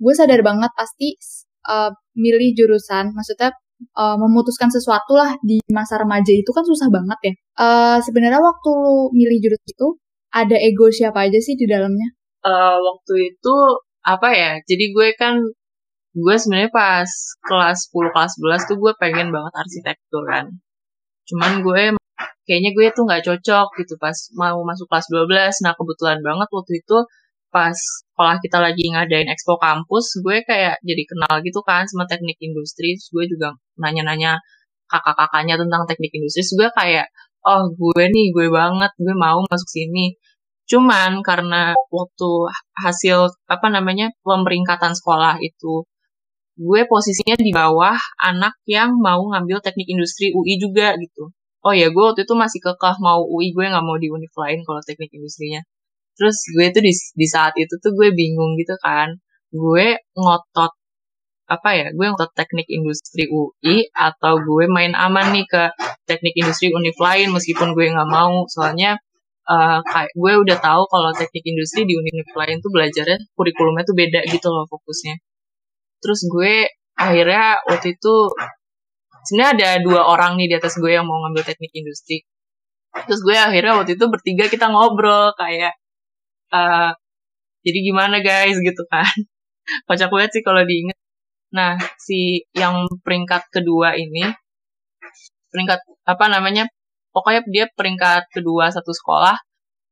gue 0.00 0.12
sadar 0.16 0.40
banget 0.40 0.72
pasti 0.72 1.20
uh, 1.68 1.92
milih 2.16 2.56
jurusan, 2.56 3.12
maksudnya 3.12 3.52
uh, 3.96 4.16
memutuskan 4.16 4.68
sesuatu 4.68 5.16
lah 5.16 5.36
di 5.44 5.60
masa 5.72 6.00
remaja 6.00 6.32
itu 6.32 6.50
kan 6.52 6.64
susah 6.64 6.88
banget 6.88 7.18
ya. 7.22 7.34
Uh, 7.56 7.98
Sebenarnya 8.02 8.40
waktu 8.40 8.70
lu 8.72 9.12
milih 9.12 9.38
jurusan 9.42 9.68
itu 9.68 9.88
ada 10.32 10.56
ego 10.58 10.88
siapa 10.92 11.28
aja 11.28 11.38
sih 11.40 11.56
di 11.56 11.64
dalamnya? 11.68 12.08
Uh, 12.44 12.76
waktu 12.78 13.34
itu 13.34 13.56
apa 14.06 14.28
ya? 14.32 14.52
Jadi 14.64 14.94
gue 14.94 15.08
kan 15.16 15.40
gue 16.16 16.34
sebenarnya 16.40 16.72
pas 16.72 17.10
kelas 17.44 17.92
10 17.92 18.14
kelas 18.16 18.32
11 18.40 18.68
tuh 18.72 18.76
gue 18.80 18.92
pengen 18.96 19.28
banget 19.28 19.52
arsitektur 19.52 20.24
kan 20.24 20.48
cuman 21.28 21.60
gue 21.60 21.82
kayaknya 22.48 22.70
gue 22.72 22.86
tuh 22.96 23.04
nggak 23.04 23.20
cocok 23.26 23.68
gitu 23.84 23.94
pas 24.00 24.16
mau 24.32 24.56
masuk 24.64 24.88
kelas 24.88 25.06
12 25.12 25.64
nah 25.68 25.76
kebetulan 25.76 26.18
banget 26.24 26.48
waktu 26.48 26.72
itu 26.80 26.98
pas 27.56 27.72
sekolah 28.12 28.36
kita 28.44 28.58
lagi 28.60 28.84
ngadain 28.92 29.28
expo 29.32 29.56
kampus 29.56 30.20
gue 30.20 30.44
kayak 30.44 30.76
jadi 30.84 31.02
kenal 31.08 31.34
gitu 31.40 31.60
kan 31.64 31.88
sama 31.88 32.04
teknik 32.04 32.36
industri 32.44 32.92
terus 32.96 33.08
gue 33.16 33.24
juga 33.32 33.48
nanya-nanya 33.80 34.36
kakak-kakaknya 34.92 35.54
tentang 35.62 35.82
teknik 35.88 36.12
industri 36.12 36.44
terus 36.44 36.52
gue 36.60 36.68
kayak 36.76 37.06
oh 37.48 37.62
gue 37.72 38.04
nih 38.12 38.26
gue 38.36 38.46
banget 38.52 38.92
gue 39.00 39.14
mau 39.16 39.40
masuk 39.48 39.68
sini 39.72 40.20
cuman 40.68 41.24
karena 41.24 41.72
waktu 41.88 42.30
hasil 42.84 43.32
apa 43.48 43.66
namanya 43.72 44.12
pemeringkatan 44.26 44.92
sekolah 44.92 45.40
itu 45.40 45.88
gue 46.56 46.80
posisinya 46.88 47.36
di 47.36 47.52
bawah 47.52 47.96
anak 48.20 48.56
yang 48.64 48.96
mau 48.96 49.20
ngambil 49.32 49.60
teknik 49.60 49.88
industri 49.92 50.32
UI 50.32 50.56
juga 50.56 50.96
gitu. 50.96 51.28
Oh 51.60 51.74
ya, 51.76 51.92
gue 51.92 52.04
waktu 52.08 52.24
itu 52.24 52.32
masih 52.32 52.60
kekeh 52.64 52.96
mau 53.04 53.20
UI, 53.28 53.52
gue 53.52 53.64
nggak 53.68 53.84
mau 53.84 53.96
di 54.00 54.08
univ 54.08 54.32
lain 54.32 54.64
kalau 54.64 54.80
teknik 54.80 55.12
industrinya. 55.12 55.60
Terus 56.16 56.36
gue 56.56 56.66
tuh 56.72 56.82
di, 56.82 56.92
di 56.92 57.26
saat 57.28 57.54
itu 57.60 57.74
tuh 57.80 57.92
gue 57.92 58.08
bingung 58.16 58.56
gitu 58.60 58.74
kan. 58.80 59.14
Gue 59.52 60.00
ngotot 60.16 60.72
apa 61.46 61.70
ya, 61.78 61.86
gue 61.94 62.06
ngotot 62.10 62.32
teknik 62.34 62.66
industri 62.66 63.30
UI 63.30 63.86
atau 63.94 64.40
gue 64.42 64.64
main 64.66 64.92
aman 64.98 65.30
nih 65.30 65.46
ke 65.46 65.70
teknik 66.08 66.34
industri 66.34 66.74
univ 66.74 66.96
lain 66.98 67.30
meskipun 67.30 67.76
gue 67.76 67.86
nggak 67.94 68.10
mau. 68.10 68.42
Soalnya 68.50 68.98
uh, 69.46 69.78
kayak 69.86 70.12
gue 70.12 70.32
udah 70.42 70.58
tahu 70.58 70.82
kalau 70.90 71.10
teknik 71.14 71.44
industri 71.46 71.86
di 71.86 71.94
univ 71.94 72.28
lain 72.34 72.58
tuh 72.58 72.70
belajarnya 72.74 73.18
kurikulumnya 73.38 73.84
tuh 73.86 73.96
beda 73.96 74.20
gitu 74.28 74.48
loh 74.50 74.66
fokusnya 74.68 75.14
terus 76.02 76.20
gue 76.28 76.70
akhirnya 76.98 77.60
waktu 77.66 77.96
itu 77.96 78.14
sebenarnya 79.26 79.50
ada 79.58 79.68
dua 79.82 80.02
orang 80.06 80.38
nih 80.38 80.54
di 80.54 80.56
atas 80.58 80.78
gue 80.78 80.90
yang 80.92 81.06
mau 81.06 81.18
ngambil 81.26 81.42
teknik 81.46 81.72
industri 81.74 82.26
terus 83.06 83.20
gue 83.22 83.36
akhirnya 83.36 83.76
waktu 83.78 83.98
itu 83.98 84.04
bertiga 84.08 84.44
kita 84.50 84.66
ngobrol 84.70 85.32
kayak 85.38 85.76
uh, 86.52 86.92
jadi 87.66 87.78
gimana 87.82 88.22
guys? 88.22 88.56
Gitu 88.58 88.82
kan. 88.90 89.06
Kocak 89.88 90.10
banget 90.12 90.30
sih 90.38 90.42
kalau 90.46 90.62
diinget 90.62 90.98
nah 91.54 91.78
si 91.96 92.42
yang 92.58 92.90
peringkat 93.06 93.48
kedua 93.54 93.94
ini 93.94 94.28
peringkat 95.54 95.80
apa 96.04 96.24
namanya 96.26 96.66
pokoknya 97.14 97.40
dia 97.48 97.64
peringkat 97.72 98.28
kedua 98.34 98.68
satu 98.74 98.90
sekolah 98.90 99.38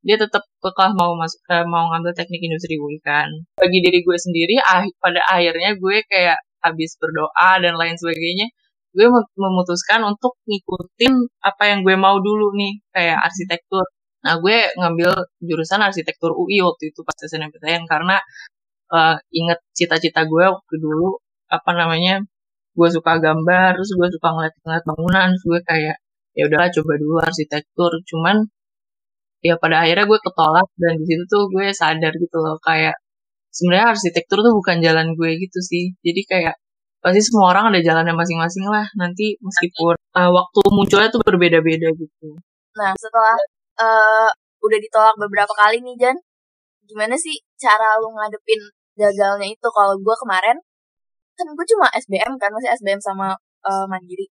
dia 0.04 0.20
tetap 0.20 0.44
kekeh 0.61 0.92
mau 0.92 1.16
masuk 1.16 1.40
eh, 1.49 1.64
mau 1.64 1.88
ngambil 1.88 2.12
teknik 2.12 2.42
industri 2.44 2.76
UI 2.76 3.00
kan 3.00 3.30
bagi 3.56 3.80
diri 3.80 4.04
gue 4.04 4.18
sendiri 4.18 4.61
ah, 4.61 4.84
pada 5.00 5.25
akhirnya 5.25 5.78
gue 5.80 5.96
kayak 6.04 6.37
habis 6.61 7.00
berdoa 7.00 7.50
dan 7.64 7.80
lain 7.80 7.96
sebagainya 7.96 8.52
gue 8.94 9.08
memutuskan 9.40 10.04
untuk 10.04 10.37
ngikutin 10.44 11.14
apa 11.42 11.62
yang 11.73 11.80
gue 11.80 11.96
mau 11.96 12.20
dulu 12.20 12.52
nih 12.61 12.84
kayak 12.92 13.18
arsitektur 13.25 13.88
nah 14.25 14.40
gue 14.40 14.57
ngambil 14.81 15.11
jurusan 15.45 15.81
arsitektur 15.85 16.33
UI 16.33 16.64
waktu 16.64 16.90
itu 16.90 17.00
pas 17.04 17.16
SNMPTN 17.21 17.85
karena 17.85 18.16
uh, 18.88 19.16
inget 19.31 19.61
cita-cita 19.76 20.25
gue 20.25 20.45
waktu 20.49 20.75
dulu 20.81 21.21
apa 21.52 21.71
namanya 21.76 22.25
gue 22.75 22.88
suka 22.90 23.12
gambar 23.23 23.78
terus 23.78 23.90
gue 23.95 24.09
suka 24.11 24.28
ngeliat-ngeliat 24.35 24.85
bangunan 24.88 25.26
terus 25.31 25.45
gue 25.47 25.61
kayak 25.69 25.97
ya 26.35 26.43
udahlah 26.50 26.71
coba 26.75 26.93
dulu 26.99 27.16
arsitektur. 27.23 27.93
Cuman 28.11 28.37
ya 29.47 29.54
pada 29.62 29.87
akhirnya 29.87 30.04
gue 30.11 30.19
ketolak 30.19 30.69
dan 30.81 30.93
di 31.00 31.04
situ 31.09 31.25
tuh 31.31 31.43
gue 31.52 31.66
sadar 31.71 32.12
gitu 32.16 32.37
loh 32.43 32.57
kayak 32.64 32.97
sebenarnya 33.54 33.87
arsitektur 33.95 34.38
tuh 34.43 34.52
bukan 34.59 34.76
jalan 34.83 35.14
gue 35.14 35.31
gitu 35.38 35.59
sih. 35.62 35.95
Jadi 36.02 36.21
kayak 36.26 36.54
pasti 37.04 37.21
semua 37.23 37.54
orang 37.54 37.71
ada 37.73 37.81
jalannya 37.81 38.14
masing-masing 38.19 38.66
lah. 38.66 38.87
Nanti 38.99 39.38
meskipun 39.38 39.95
uh, 40.19 40.31
waktu 40.35 40.61
munculnya 40.75 41.09
tuh 41.14 41.23
berbeda-beda 41.23 41.88
gitu. 41.95 42.28
Nah 42.75 42.93
setelah 42.99 43.38
uh, 43.78 44.31
udah 44.64 44.78
ditolak 44.81 45.16
beberapa 45.21 45.52
kali 45.52 45.81
nih 45.85 45.97
Jan. 46.00 46.16
Gimana 46.85 47.16
sih 47.16 47.37
cara 47.57 47.97
lu 48.00 48.12
ngadepin 48.12 48.61
gagalnya 48.97 49.49
itu? 49.50 49.69
Kalau 49.69 49.95
gue 49.99 50.16
kemarin 50.25 50.57
kan 51.35 51.47
gue 51.50 51.66
cuma 51.66 51.87
SBM 51.99 52.38
kan 52.38 52.50
masih 52.54 52.71
SBM 52.78 53.00
sama 53.02 53.35
uh, 53.66 53.87
mandiri. 53.90 54.31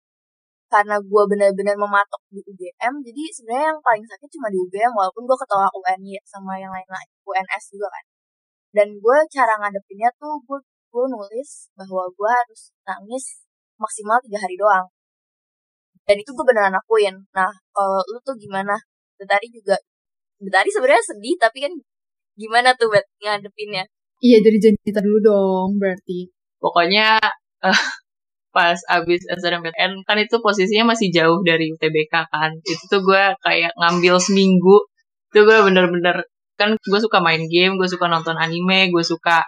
Karena 0.73 0.99
gue 0.99 1.23
benar-benar 1.31 1.77
mematok 1.79 2.23
di 2.35 2.41
UGM 2.43 2.95
jadi 3.07 3.23
sebenarnya 3.31 3.67
yang 3.75 3.81
paling 3.85 4.05
sakit 4.11 4.29
cuma 4.35 4.49
di 4.51 4.59
UGM 4.59 4.93
walaupun 4.97 5.23
gue 5.29 5.37
ketolak 5.39 5.71
UNY 5.71 6.19
sama 6.27 6.59
yang 6.59 6.73
lain-lain 6.73 7.09
UNS 7.29 7.65
juga 7.75 7.89
kan. 7.93 8.05
Dan 8.75 8.89
gue 8.99 9.17
cara 9.31 9.55
ngadepinnya 9.61 10.11
tuh 10.19 10.41
gue 10.47 10.59
gue 10.95 11.05
nulis 11.11 11.51
bahwa 11.79 12.07
gue 12.11 12.31
harus 12.31 12.63
nangis 12.87 13.43
maksimal 13.79 14.19
tiga 14.23 14.39
hari 14.43 14.57
doang. 14.59 14.87
Dan 16.05 16.17
itu 16.21 16.31
gue 16.37 16.45
beneran 16.47 16.75
akuin 16.75 17.17
nah 17.37 17.51
kalau 17.75 18.01
lu 18.11 18.19
tuh 18.23 18.35
gimana 18.39 18.75
Betari 19.19 19.49
juga 19.51 19.79
Betari 20.43 20.69
sebenarnya 20.69 21.05
sedih 21.15 21.37
tapi 21.39 21.59
kan 21.65 21.73
gimana 22.35 22.75
tuh 22.75 22.91
buat 22.91 23.07
ngadepinnya? 23.23 23.87
Iya 24.21 24.43
dari 24.43 24.59
Janita 24.59 25.01
dulu 25.01 25.19
dong 25.23 25.69
berarti. 25.79 26.29
Pokoknya 26.59 27.21
uh, 27.63 27.83
pas 28.57 28.79
abis 28.91 29.23
SNMPTN 29.31 30.07
kan 30.07 30.17
itu 30.19 30.37
posisinya 30.43 30.95
masih 30.95 31.11
jauh 31.15 31.41
dari 31.47 31.71
UTBK 31.71 32.15
kan. 32.31 32.51
Itu 32.63 32.85
tuh 32.91 33.01
gue 33.07 33.23
kayak 33.43 33.73
ngambil 33.79 34.19
seminggu. 34.19 34.85
Itu 35.31 35.47
gue 35.47 35.59
bener-bener 35.65 36.27
kan 36.55 36.79
gue 36.79 37.01
suka 37.03 37.19
main 37.19 37.43
game 37.51 37.75
gue 37.75 37.89
suka 37.91 38.07
nonton 38.07 38.39
anime 38.39 38.91
gue 38.91 39.05
suka 39.07 39.47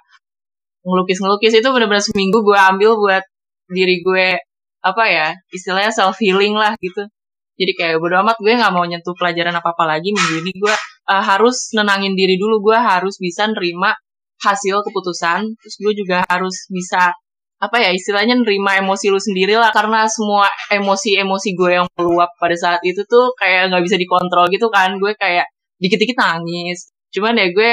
ngelukis-ngelukis. 0.87 1.58
Itu 1.58 1.75
bener-bener 1.75 2.02
seminggu 2.02 2.42
gue 2.46 2.58
ambil 2.58 2.94
buat 2.99 3.25
diri 3.70 4.02
gue 4.02 4.38
apa 4.87 5.04
ya 5.11 5.28
istilahnya 5.50 5.90
self 5.90 6.14
healing 6.23 6.54
lah 6.54 6.78
gitu 6.78 7.11
jadi 7.57 7.73
kayak 7.75 7.97
bodo 7.99 8.21
amat 8.21 8.37
gue 8.39 8.53
nggak 8.53 8.73
mau 8.73 8.85
nyentuh 8.85 9.17
pelajaran 9.17 9.57
apa 9.57 9.73
apa 9.73 9.85
lagi 9.89 10.13
minggu 10.13 10.35
ini 10.45 10.53
gue 10.57 10.75
uh, 11.09 11.23
harus 11.25 11.73
nenangin 11.73 12.13
diri 12.13 12.37
dulu 12.37 12.61
gue 12.73 12.79
harus 12.79 13.17
bisa 13.17 13.49
nerima 13.49 13.97
hasil 14.45 14.85
keputusan 14.85 15.57
terus 15.57 15.75
gue 15.81 15.93
juga 15.97 16.23
harus 16.29 16.69
bisa 16.69 17.17
apa 17.57 17.77
ya 17.81 17.89
istilahnya 17.89 18.37
nerima 18.37 18.77
emosi 18.77 19.09
lu 19.09 19.17
sendiri 19.17 19.57
lah 19.57 19.73
karena 19.73 20.05
semua 20.13 20.45
emosi-emosi 20.69 21.57
gue 21.57 21.71
yang 21.81 21.89
meluap 21.97 22.29
pada 22.37 22.53
saat 22.53 22.81
itu 22.85 23.01
tuh 23.09 23.33
kayak 23.41 23.73
nggak 23.73 23.81
bisa 23.81 23.97
dikontrol 23.97 24.45
gitu 24.53 24.69
kan 24.69 25.01
gue 25.01 25.17
kayak 25.17 25.49
dikit-dikit 25.81 26.17
nangis. 26.19 26.93
Cuman 27.13 27.39
ya 27.39 27.49
gue 27.53 27.71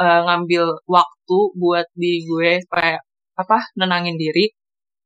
uh, 0.00 0.20
ngambil 0.24 0.64
waktu 0.88 1.38
buat 1.56 1.86
di 1.96 2.24
gue 2.24 2.62
supaya 2.64 3.00
apa 3.36 3.58
nenangin 3.76 4.16
diri. 4.16 4.52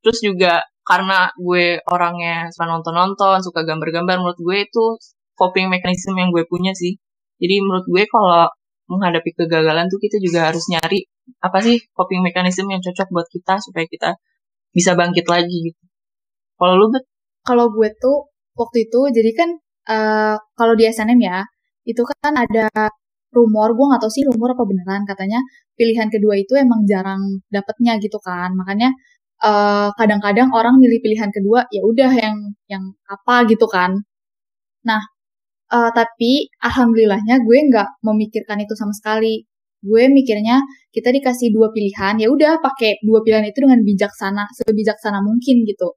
Terus 0.02 0.19
juga 0.23 0.62
karena 0.82 1.30
gue 1.38 1.78
orangnya 1.86 2.50
suka 2.50 2.66
nonton-nonton 2.66 3.38
suka 3.42 3.62
gambar-gambar 3.62 4.18
menurut 4.18 4.40
gue 4.40 4.56
itu 4.66 4.84
coping 5.38 5.70
mechanism 5.70 6.18
yang 6.18 6.34
gue 6.34 6.42
punya 6.46 6.74
sih 6.74 6.98
jadi 7.42 7.58
menurut 7.62 7.86
gue 7.90 8.02
kalau 8.06 8.50
menghadapi 8.90 9.30
kegagalan 9.34 9.86
tuh 9.88 9.98
kita 10.02 10.18
juga 10.22 10.50
harus 10.50 10.66
nyari 10.68 11.06
apa 11.42 11.58
sih 11.62 11.78
coping 11.94 12.20
mechanism 12.20 12.66
yang 12.68 12.82
cocok 12.82 13.08
buat 13.10 13.28
kita 13.30 13.54
supaya 13.62 13.86
kita 13.86 14.10
bisa 14.72 14.96
bangkit 14.98 15.26
lagi 15.28 15.72
gitu. 15.72 15.82
Kalau 16.58 16.74
lu 16.78 16.86
bet? 16.90 17.04
Kalau 17.42 17.70
gue 17.74 17.88
tuh 17.98 18.30
waktu 18.54 18.86
itu 18.86 19.00
jadi 19.10 19.30
kan 19.34 19.50
uh, 19.90 20.36
kalau 20.54 20.74
di 20.78 20.86
SNM 20.86 21.18
ya 21.18 21.42
itu 21.82 22.02
kan 22.06 22.32
ada 22.38 22.70
rumor 23.32 23.74
gue 23.74 23.86
nggak 23.90 24.02
tahu 24.04 24.12
sih 24.12 24.22
rumor 24.28 24.54
apa 24.54 24.62
beneran 24.62 25.02
katanya 25.08 25.40
pilihan 25.74 26.06
kedua 26.12 26.36
itu 26.38 26.54
emang 26.54 26.84
jarang 26.86 27.42
dapetnya 27.48 27.96
gitu 27.98 28.20
kan 28.22 28.52
makanya 28.54 28.92
eh, 29.49 29.88
kadang-kadang 29.99 30.49
orang 30.54 30.75
milih 30.82 30.99
pilihan 31.04 31.30
kedua 31.34 31.66
ya 31.75 31.82
udah 31.84 32.11
yang 32.14 32.37
yang 32.72 32.84
apa 33.11 33.46
gitu 33.50 33.66
kan. 33.66 33.90
Nah 34.88 35.02
uh, 35.72 35.90
tapi 35.96 36.52
alhamdulillahnya 36.61 37.40
gue 37.42 37.58
nggak 37.72 37.88
memikirkan 38.04 38.58
itu 38.64 38.75
sama 38.76 38.92
sekali. 38.94 39.49
Gue 39.82 40.06
mikirnya 40.12 40.62
kita 40.94 41.11
dikasih 41.11 41.50
dua 41.50 41.75
pilihan 41.75 42.14
ya 42.22 42.28
udah 42.30 42.62
pakai 42.62 43.02
dua 43.02 43.18
pilihan 43.25 43.42
itu 43.50 43.58
dengan 43.64 43.80
bijaksana 43.82 44.44
sebijaksana 44.62 45.18
mungkin 45.25 45.66
gitu. 45.66 45.96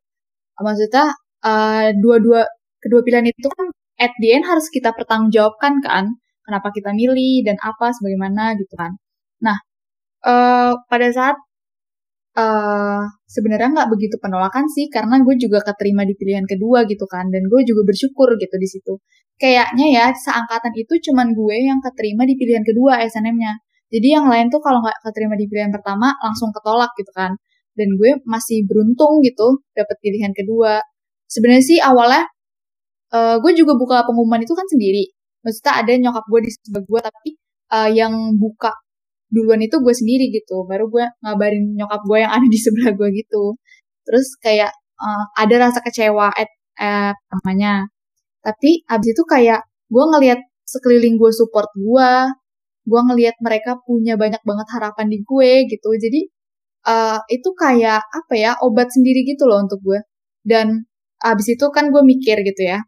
Maksudnya 0.58 1.14
uh, 1.46 1.88
dua-dua 2.02 2.48
kedua 2.82 3.02
pilihan 3.06 3.28
itu 3.30 3.48
kan 3.52 3.68
at 4.02 4.14
the 4.22 4.30
end 4.36 4.46
harus 4.48 4.68
kita 4.74 4.90
pertanggungjawabkan 4.98 5.84
kan 5.86 6.06
kenapa 6.46 6.70
kita 6.74 6.92
milih 6.96 7.46
dan 7.46 7.58
apa 7.62 7.94
sebagaimana 7.94 8.58
gitu 8.58 8.74
kan. 8.80 8.92
Nah 9.46 9.58
uh, 10.26 10.74
pada 10.90 11.08
saat 11.14 11.38
uh, 12.38 13.02
sebenarnya 13.28 13.70
nggak 13.76 13.90
begitu 13.92 14.16
penolakan 14.20 14.68
sih 14.72 14.92
karena 14.92 15.20
gue 15.24 15.36
juga 15.40 15.64
keterima 15.64 16.04
di 16.08 16.14
pilihan 16.16 16.46
kedua 16.48 16.84
gitu 16.88 17.08
kan 17.10 17.28
dan 17.32 17.48
gue 17.48 17.62
juga 17.68 17.82
bersyukur 17.88 18.36
gitu 18.38 18.56
di 18.60 18.68
situ 18.70 18.94
kayaknya 19.40 19.88
ya 19.92 20.06
seangkatan 20.16 20.72
itu 20.80 21.12
cuman 21.12 21.36
gue 21.36 21.56
yang 21.60 21.80
keterima 21.84 22.24
di 22.24 22.36
pilihan 22.40 22.64
kedua 22.64 23.04
SNM-nya 23.04 23.66
jadi 23.94 24.08
yang 24.20 24.26
lain 24.28 24.50
tuh 24.50 24.60
kalau 24.60 24.82
nggak 24.82 24.98
keterima 25.06 25.38
di 25.38 25.46
pilihan 25.46 25.72
pertama 25.72 26.12
langsung 26.20 26.50
ketolak 26.52 26.92
gitu 26.98 27.12
kan. 27.14 27.32
Dan 27.76 27.96
gue 28.00 28.20
masih 28.28 28.68
beruntung 28.68 29.24
gitu 29.24 29.62
dapet 29.76 29.98
pilihan 30.04 30.32
kedua. 30.36 30.84
Sebenarnya 31.32 31.64
sih 31.64 31.80
awalnya 31.80 32.28
uh, 33.14 33.36
gue 33.40 33.52
juga 33.54 33.76
buka 33.80 34.04
pengumuman 34.08 34.42
itu 34.42 34.52
kan 34.52 34.66
sendiri. 34.68 35.12
Maksudnya 35.46 35.74
ada 35.86 35.92
nyokap 35.96 36.26
gue 36.28 36.40
di 36.44 36.52
sebelah 36.52 36.84
gue 36.84 37.00
tapi 37.08 37.30
uh, 37.72 37.90
yang 37.92 38.14
buka 38.36 38.74
duluan 39.32 39.62
itu 39.62 39.76
gue 39.80 39.94
sendiri 39.96 40.32
gitu. 40.34 40.66
Baru 40.66 40.90
gue 40.90 41.06
ngabarin 41.24 41.76
nyokap 41.78 42.02
gue 42.06 42.18
yang 42.24 42.34
ada 42.34 42.48
di 42.48 42.60
sebelah 42.60 42.92
gue 42.94 43.10
gitu. 43.16 43.58
Terus 44.06 44.28
kayak 44.42 44.72
uh, 45.02 45.26
ada 45.38 45.56
rasa 45.70 45.80
kecewa 45.82 46.30
at, 46.34 46.52
at 46.78 47.18
namanya. 47.32 47.90
Tapi 48.46 48.86
abis 48.86 49.10
itu 49.18 49.24
kayak 49.26 49.66
gue 49.90 50.04
ngelihat 50.16 50.40
sekeliling 50.66 51.18
gue 51.18 51.32
support 51.34 51.70
gue, 51.78 52.12
gue 52.86 53.02
ngelihat 53.02 53.36
mereka 53.42 53.82
punya 53.82 54.14
banyak 54.16 54.42
banget 54.46 54.68
harapan 54.78 55.10
di 55.10 55.26
gue 55.26 55.52
gitu 55.66 55.90
jadi 55.98 56.22
uh, 56.86 57.20
itu 57.28 57.50
kayak 57.58 58.02
apa 58.06 58.34
ya 58.38 58.52
obat 58.62 58.94
sendiri 58.94 59.26
gitu 59.26 59.50
loh 59.50 59.66
untuk 59.66 59.82
gue 59.82 60.00
dan 60.46 60.86
abis 61.26 61.58
itu 61.58 61.66
kan 61.74 61.90
gue 61.90 62.04
mikir 62.06 62.46
gitu 62.46 62.62
ya 62.62 62.86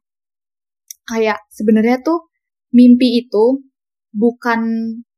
kayak 1.10 1.42
sebenarnya 1.50 1.98
tuh 2.06 2.30
mimpi 2.70 3.26
itu 3.26 3.66
bukan 4.14 4.62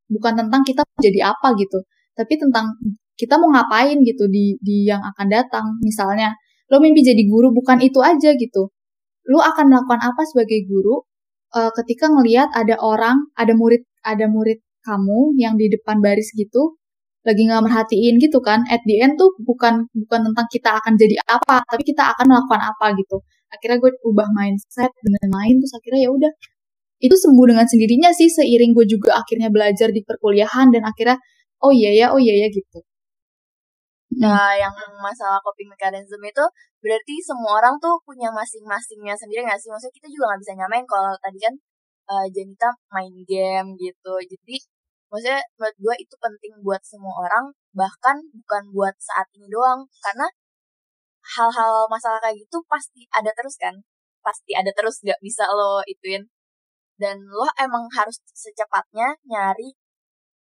bukan 0.10 0.34
tentang 0.46 0.62
kita 0.66 0.82
jadi 1.00 1.32
apa 1.32 1.54
gitu 1.56 1.86
tapi 2.20 2.36
tentang 2.36 2.76
kita 3.20 3.36
mau 3.36 3.52
ngapain 3.52 4.00
gitu 4.04 4.28
di 4.32 4.56
di 4.64 4.88
yang 4.88 5.00
akan 5.04 5.28
datang. 5.28 5.66
Misalnya 5.84 6.32
lo 6.72 6.80
mimpi 6.84 7.04
jadi 7.04 7.24
guru 7.28 7.52
bukan 7.56 7.80
itu 7.80 8.00
aja 8.00 8.32
gitu. 8.36 8.72
Lo 9.28 9.40
akan 9.44 9.66
melakukan 9.72 10.00
apa 10.00 10.22
sebagai 10.28 10.64
guru 10.68 11.04
uh, 11.56 11.72
ketika 11.80 12.08
ngelihat 12.08 12.52
ada 12.56 12.76
orang 12.80 13.32
ada 13.36 13.52
murid 13.56 13.84
ada 14.04 14.28
murid 14.32 14.60
kamu 14.84 15.36
yang 15.36 15.60
di 15.60 15.68
depan 15.68 16.00
baris 16.00 16.32
gitu 16.36 16.80
lagi 17.28 17.44
nggak 17.44 17.68
merhatiin 17.68 18.16
gitu 18.16 18.40
kan 18.40 18.64
at 18.72 18.80
the 18.88 19.04
end 19.04 19.20
tuh 19.20 19.28
bukan 19.44 19.84
bukan 19.92 20.20
tentang 20.32 20.48
kita 20.48 20.72
akan 20.80 20.96
jadi 20.96 21.20
apa 21.28 21.60
tapi 21.68 21.84
kita 21.84 22.04
akan 22.16 22.26
melakukan 22.32 22.62
apa 22.64 22.96
gitu. 23.00 23.20
Akhirnya 23.52 23.78
gue 23.84 23.92
ubah 24.08 24.30
mindset 24.32 24.92
dengan 25.04 25.26
main 25.36 25.56
terus 25.60 25.74
akhirnya 25.76 26.02
ya 26.08 26.10
udah 26.16 26.32
itu 27.00 27.16
sembuh 27.16 27.46
dengan 27.48 27.66
sendirinya 27.68 28.10
sih 28.12 28.28
seiring 28.28 28.72
gue 28.76 28.86
juga 28.88 29.20
akhirnya 29.22 29.50
belajar 29.52 29.90
di 29.96 30.02
perkuliahan 30.04 30.68
dan 30.76 30.84
akhirnya 30.88 31.18
oh 31.64 31.72
iya 31.72 31.92
ya 31.96 32.06
oh 32.14 32.20
iya 32.20 32.46
ya 32.46 32.48
gitu 32.52 32.84
Nah, 34.18 34.58
yang 34.58 34.74
masalah 35.06 35.38
coping 35.46 35.70
mechanism 35.70 36.18
itu 36.26 36.46
berarti 36.82 37.16
semua 37.22 37.62
orang 37.62 37.78
tuh 37.78 37.94
punya 38.02 38.34
masing-masingnya 38.34 39.14
sendiri 39.14 39.46
nggak 39.46 39.60
sih? 39.62 39.70
Maksudnya 39.70 39.94
kita 40.02 40.08
juga 40.10 40.24
nggak 40.34 40.42
bisa 40.44 40.54
nyamain 40.58 40.86
kalau 40.90 41.14
tadi 41.22 41.38
kan 41.38 41.54
uh, 42.10 42.26
Janita 42.34 42.74
main 42.90 43.14
game 43.30 43.78
gitu. 43.78 44.14
Jadi 44.26 44.56
maksudnya 45.14 45.40
menurut 45.62 45.78
gue 45.78 45.96
itu 46.04 46.16
penting 46.18 46.54
buat 46.66 46.82
semua 46.82 47.14
orang 47.22 47.46
bahkan 47.78 48.18
bukan 48.34 48.64
buat 48.74 48.96
saat 48.98 49.30
ini 49.38 49.46
doang 49.50 49.86
karena 50.02 50.26
hal-hal 51.38 51.86
masalah 51.94 52.18
kayak 52.24 52.38
gitu 52.42 52.58
pasti 52.66 53.06
ada 53.14 53.30
terus 53.38 53.56
kan 53.62 53.76
pasti 54.26 54.52
ada 54.58 54.72
terus 54.74 55.02
gak 55.06 55.20
bisa 55.22 55.46
lo 55.54 55.82
ituin 55.86 56.26
dan 57.00 57.18
lo 57.24 57.48
emang 57.56 57.88
harus 57.96 58.20
secepatnya 58.36 59.16
nyari 59.26 59.72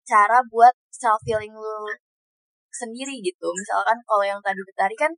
cara 0.08 0.40
buat 0.48 0.72
self 0.88 1.20
healing 1.28 1.52
lo 1.52 1.92
sendiri 2.72 3.20
gitu. 3.20 3.48
Misalkan 3.52 4.00
kalau 4.08 4.24
yang 4.24 4.40
tadi 4.40 4.60
tadi 4.72 4.96
kan 4.96 5.12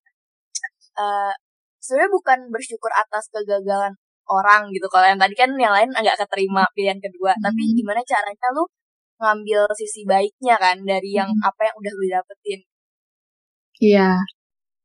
uh, 0.99 1.33
sebenarnya 1.79 2.11
bukan 2.11 2.39
bersyukur 2.51 2.91
atas 2.91 3.31
kegagalan 3.31 3.95
orang 4.29 4.69
gitu. 4.75 4.87
Kalau 4.91 5.07
yang 5.07 5.21
tadi 5.21 5.35
kan 5.39 5.51
yang 5.57 5.73
lain 5.73 5.91
agak 5.95 6.19
keterima 6.27 6.67
pilihan 6.75 6.99
kedua. 6.99 7.33
Hmm. 7.35 7.43
tapi 7.51 7.63
gimana 7.75 8.01
caranya 8.05 8.49
lu 8.55 8.65
ngambil 9.19 9.67
sisi 9.75 10.07
baiknya 10.07 10.55
kan 10.59 10.79
dari 10.87 11.11
yang 11.15 11.31
hmm. 11.31 11.49
apa 11.49 11.61
yang 11.71 11.75
udah 11.79 11.93
lu 11.95 12.05
dapetin? 12.11 12.61
Iya. 13.79 14.11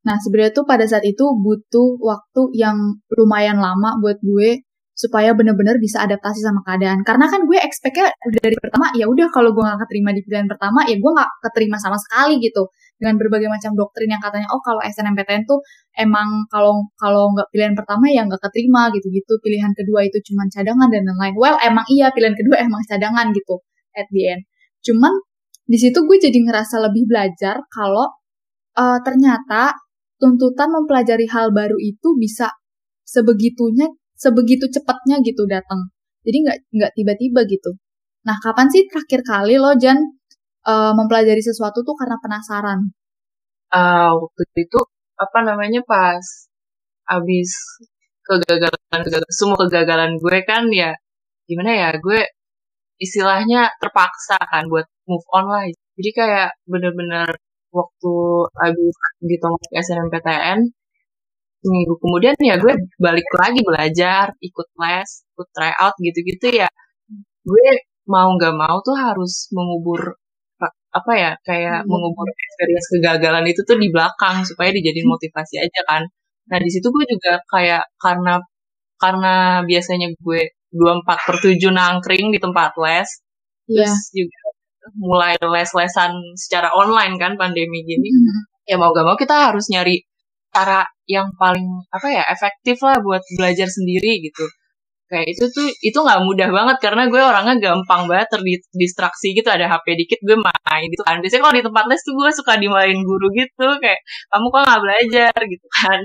Nah 0.04 0.16
sebenarnya 0.20 0.54
tuh 0.54 0.66
pada 0.68 0.86
saat 0.86 1.06
itu 1.08 1.24
butuh 1.24 1.96
waktu 2.02 2.42
yang 2.58 2.78
lumayan 3.16 3.58
lama 3.62 3.98
buat 4.04 4.20
gue 4.20 4.62
supaya 5.04 5.36
bener-bener 5.36 5.76
bisa 5.84 6.00
adaptasi 6.08 6.40
sama 6.40 6.64
keadaan. 6.64 7.04
Karena 7.04 7.28
kan 7.28 7.44
gue 7.44 7.60
expect-nya 7.60 8.08
dari 8.40 8.56
pertama, 8.56 8.88
ya 8.96 9.04
udah 9.12 9.28
kalau 9.36 9.52
gue 9.52 9.60
gak 9.60 9.84
keterima 9.84 10.16
di 10.16 10.24
pilihan 10.24 10.48
pertama, 10.48 10.88
ya 10.88 10.96
gue 10.96 11.12
gak 11.12 11.30
keterima 11.44 11.76
sama 11.76 12.00
sekali 12.00 12.40
gitu. 12.40 12.72
Dengan 12.96 13.20
berbagai 13.20 13.52
macam 13.52 13.76
doktrin 13.76 14.16
yang 14.16 14.24
katanya, 14.24 14.48
oh 14.56 14.64
kalau 14.64 14.80
SNMPTN 14.80 15.44
tuh 15.44 15.60
emang 16.00 16.48
kalau 16.48 16.88
kalau 16.96 17.36
nggak 17.36 17.52
pilihan 17.52 17.76
pertama 17.76 18.08
ya 18.08 18.24
nggak 18.24 18.40
keterima 18.40 18.88
gitu-gitu. 18.96 19.34
Pilihan 19.44 19.76
kedua 19.76 20.08
itu 20.08 20.24
cuma 20.32 20.48
cadangan 20.48 20.88
dan 20.88 21.04
lain-lain. 21.04 21.36
Well, 21.36 21.58
emang 21.60 21.84
iya 21.92 22.16
pilihan 22.16 22.38
kedua 22.38 22.64
emang 22.64 22.80
cadangan 22.88 23.36
gitu 23.36 23.60
at 23.98 24.08
the 24.08 24.22
end. 24.32 24.48
Cuman 24.88 25.12
di 25.68 25.78
situ 25.80 26.00
gue 26.04 26.18
jadi 26.20 26.40
ngerasa 26.48 26.80
lebih 26.80 27.08
belajar 27.08 27.60
kalau 27.68 28.08
uh, 28.80 29.00
ternyata 29.04 29.76
tuntutan 30.20 30.72
mempelajari 30.72 31.28
hal 31.28 31.52
baru 31.52 31.76
itu 31.80 32.16
bisa 32.16 32.52
sebegitunya 33.04 33.92
sebegitu 34.24 34.66
cepatnya 34.72 35.20
gitu 35.28 35.44
datang. 35.44 35.92
Jadi 36.24 36.38
nggak 36.48 36.58
nggak 36.72 36.92
tiba-tiba 36.96 37.42
gitu. 37.52 37.76
Nah, 38.24 38.40
kapan 38.40 38.72
sih 38.72 38.88
terakhir 38.88 39.22
kali 39.28 39.60
lo 39.60 39.76
Jan 39.76 40.00
uh, 40.64 40.92
mempelajari 40.96 41.44
sesuatu 41.44 41.84
tuh 41.84 41.96
karena 42.00 42.16
penasaran? 42.24 42.80
Uh, 43.74 44.16
waktu 44.16 44.44
itu 44.64 44.80
apa 45.20 45.40
namanya 45.44 45.84
pas 45.84 46.24
abis 47.12 47.52
kegagalan, 48.24 48.80
kegagalan 49.04 49.34
semua 49.36 49.58
kegagalan 49.68 50.12
gue 50.16 50.40
kan 50.48 50.64
ya 50.72 50.96
gimana 51.50 51.72
ya 51.76 51.90
gue 52.00 52.22
istilahnya 53.04 53.68
terpaksa 53.82 54.40
kan 54.40 54.72
buat 54.72 54.88
move 55.10 55.28
on 55.36 55.46
lah 55.52 55.68
jadi 56.00 56.10
kayak 56.16 56.50
bener-bener 56.64 57.28
waktu 57.74 58.14
abis 58.64 58.96
ditolak 59.26 59.64
SNMPTN 59.74 60.60
seminggu 61.64 61.96
kemudian 62.04 62.36
ya 62.44 62.60
gue 62.60 62.74
balik 63.00 63.28
lagi 63.40 63.64
belajar 63.64 64.36
ikut 64.44 64.68
les 64.84 65.10
ikut 65.32 65.48
tryout 65.56 65.96
gitu-gitu 66.04 66.48
ya 66.60 66.68
gue 67.48 67.68
mau 68.08 68.36
nggak 68.36 68.56
mau 68.56 68.84
tuh 68.84 69.00
harus 69.00 69.48
mengubur 69.56 70.20
apa 70.94 71.12
ya 71.18 71.32
kayak 71.42 71.84
hmm. 71.84 71.90
mengubur 71.90 72.28
experience 72.30 72.88
kegagalan 72.94 73.46
itu 73.50 73.66
tuh 73.66 73.82
di 73.82 73.90
belakang 73.90 74.46
supaya 74.46 74.70
dijadiin 74.70 75.10
motivasi 75.10 75.58
aja 75.58 75.82
kan 75.90 76.04
nah 76.52 76.60
di 76.62 76.70
situ 76.70 76.86
gue 76.92 77.06
juga 77.10 77.42
kayak 77.50 77.84
karena 77.98 78.38
karena 79.02 79.66
biasanya 79.66 80.14
gue 80.14 80.42
dua 80.70 81.02
empat 81.02 81.18
per 81.26 81.38
tujuh 81.42 81.72
nangkring 81.74 82.30
di 82.30 82.38
tempat 82.38 82.78
les 82.78 83.10
yeah. 83.72 83.88
terus 83.88 83.96
juga 84.14 84.42
mulai 85.00 85.34
les-lesan 85.40 86.14
secara 86.38 86.70
online 86.76 87.16
kan 87.18 87.40
pandemi 87.40 87.82
gini 87.88 88.10
hmm. 88.14 88.70
ya 88.70 88.76
mau 88.78 88.94
gak 88.94 89.08
mau 89.08 89.18
kita 89.18 89.50
harus 89.50 89.66
nyari 89.74 90.04
cara 90.54 90.86
yang 91.10 91.28
paling 91.36 91.66
apa 91.92 92.08
ya 92.08 92.24
efektif 92.32 92.78
lah 92.86 92.98
buat 93.04 93.22
belajar 93.38 93.68
sendiri 93.68 94.24
gitu. 94.24 94.46
Kayak 95.12 95.28
itu 95.38 95.46
tuh 95.54 95.68
itu 95.70 95.98
nggak 96.00 96.22
mudah 96.26 96.50
banget 96.50 96.78
karena 96.82 97.04
gue 97.12 97.22
orangnya 97.22 97.56
gampang 97.62 98.10
banget 98.10 98.28
terdistraksi 98.34 99.36
gitu 99.38 99.50
ada 99.52 99.68
HP 99.70 99.86
dikit 100.00 100.20
gue 100.26 100.38
main 100.40 100.86
gitu 100.90 101.04
kan. 101.06 101.20
Biasanya 101.22 101.42
kalau 101.46 101.56
di 101.60 101.64
tempat 101.66 101.84
les 101.92 102.02
tuh 102.02 102.14
gue 102.18 102.30
suka 102.34 102.54
dimain 102.62 102.98
guru 103.04 103.28
gitu 103.36 103.66
kayak 103.84 104.00
kamu 104.32 104.46
kok 104.54 104.62
nggak 104.68 104.82
belajar? 104.86 105.34
gitu 105.54 105.68
kan. 105.82 106.00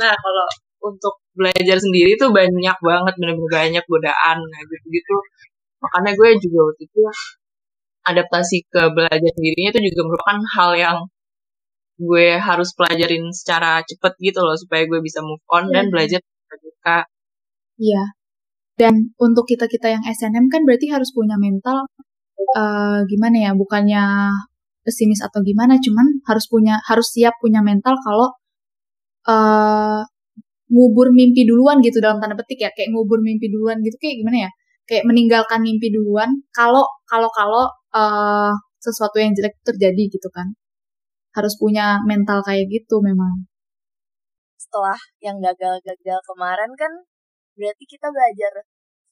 Nah 0.00 0.12
kalau 0.14 0.46
untuk 0.86 1.14
belajar 1.36 1.76
sendiri 1.80 2.16
tuh 2.20 2.30
banyak 2.32 2.76
banget 2.80 3.14
bener-bener 3.20 3.50
banyak 3.52 3.84
godaan 3.90 4.38
gitu 4.70 4.86
gitu 4.88 5.16
makanya 5.82 6.12
gue 6.16 6.30
juga 6.40 6.58
waktu 6.72 6.82
itu 6.88 7.00
adaptasi 8.06 8.56
ke 8.70 8.82
belajar 8.94 9.30
sendirinya 9.36 9.70
itu 9.76 9.80
juga 9.92 10.02
merupakan 10.08 10.38
hal 10.56 10.70
yang 10.78 10.96
gue 11.96 12.26
harus 12.36 12.76
pelajarin 12.76 13.24
secara 13.32 13.80
cepet 13.84 14.12
gitu 14.20 14.40
loh 14.44 14.56
supaya 14.56 14.84
gue 14.84 15.00
bisa 15.00 15.24
move 15.24 15.42
on 15.48 15.72
dan 15.72 15.88
iya. 15.88 15.92
belajar 15.92 16.20
juga. 16.60 16.96
Iya. 17.76 18.04
Dan 18.76 19.16
untuk 19.16 19.48
kita 19.48 19.64
kita 19.68 19.88
yang 19.88 20.04
SNM 20.04 20.52
kan 20.52 20.60
berarti 20.68 20.92
harus 20.92 21.08
punya 21.16 21.40
mental 21.40 21.88
uh, 22.56 23.00
gimana 23.08 23.36
ya? 23.48 23.52
Bukannya 23.56 24.04
pesimis 24.84 25.24
atau 25.24 25.40
gimana, 25.42 25.80
cuman 25.80 26.20
harus 26.28 26.44
punya 26.46 26.78
harus 26.86 27.08
siap 27.10 27.34
punya 27.40 27.64
mental 27.64 27.96
kalau 28.04 28.28
uh, 29.26 30.04
ngubur 30.70 31.14
mimpi 31.14 31.46
duluan 31.46 31.78
gitu 31.82 32.02
dalam 32.02 32.18
tanda 32.18 32.34
petik 32.34 32.58
ya 32.58 32.70
kayak 32.74 32.90
ngubur 32.90 33.22
mimpi 33.22 33.46
duluan 33.50 33.78
gitu 33.86 33.94
kayak 34.02 34.18
gimana 34.18 34.38
ya 34.46 34.50
kayak 34.86 35.04
meninggalkan 35.06 35.62
mimpi 35.62 35.94
duluan 35.94 36.42
kalau 36.50 36.82
kalau 37.06 37.30
kalau 37.30 37.70
uh, 37.94 38.50
sesuatu 38.82 39.18
yang 39.22 39.30
jelek 39.34 39.54
terjadi 39.62 40.10
gitu 40.10 40.28
kan 40.34 40.58
harus 41.36 41.54
punya 41.60 42.00
mental 42.08 42.40
kayak 42.40 42.64
gitu 42.72 43.04
memang. 43.04 43.44
Setelah 44.56 44.96
yang 45.20 45.36
gagal-gagal 45.38 46.20
kemarin 46.24 46.72
kan 46.80 46.92
berarti 47.56 47.84
kita 47.84 48.08
belajar 48.08 48.52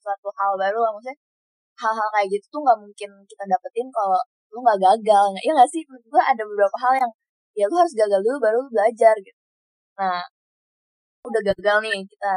suatu 0.00 0.28
hal 0.36 0.52
baru 0.56 0.78
lah 0.84 0.90
maksudnya 0.96 1.16
hal-hal 1.80 2.08
kayak 2.14 2.28
gitu 2.32 2.46
tuh 2.52 2.60
nggak 2.64 2.78
mungkin 2.80 3.10
kita 3.28 3.44
dapetin 3.48 3.88
kalau 3.92 4.20
lu 4.52 4.58
nggak 4.64 4.80
gagal. 4.80 5.24
Ya 5.44 5.52
nggak 5.52 5.70
sih? 5.70 5.82
Menurut 5.88 6.06
gue 6.08 6.22
ada 6.22 6.42
beberapa 6.46 6.76
hal 6.80 6.92
yang 7.02 7.12
ya 7.58 7.64
lu 7.70 7.76
harus 7.78 7.94
gagal 7.94 8.20
dulu 8.24 8.36
baru 8.40 8.56
lu 8.64 8.70
belajar 8.72 9.14
gitu. 9.20 9.40
Nah 10.00 10.22
udah 11.28 11.42
gagal 11.52 11.76
nih 11.84 12.04
kita. 12.08 12.34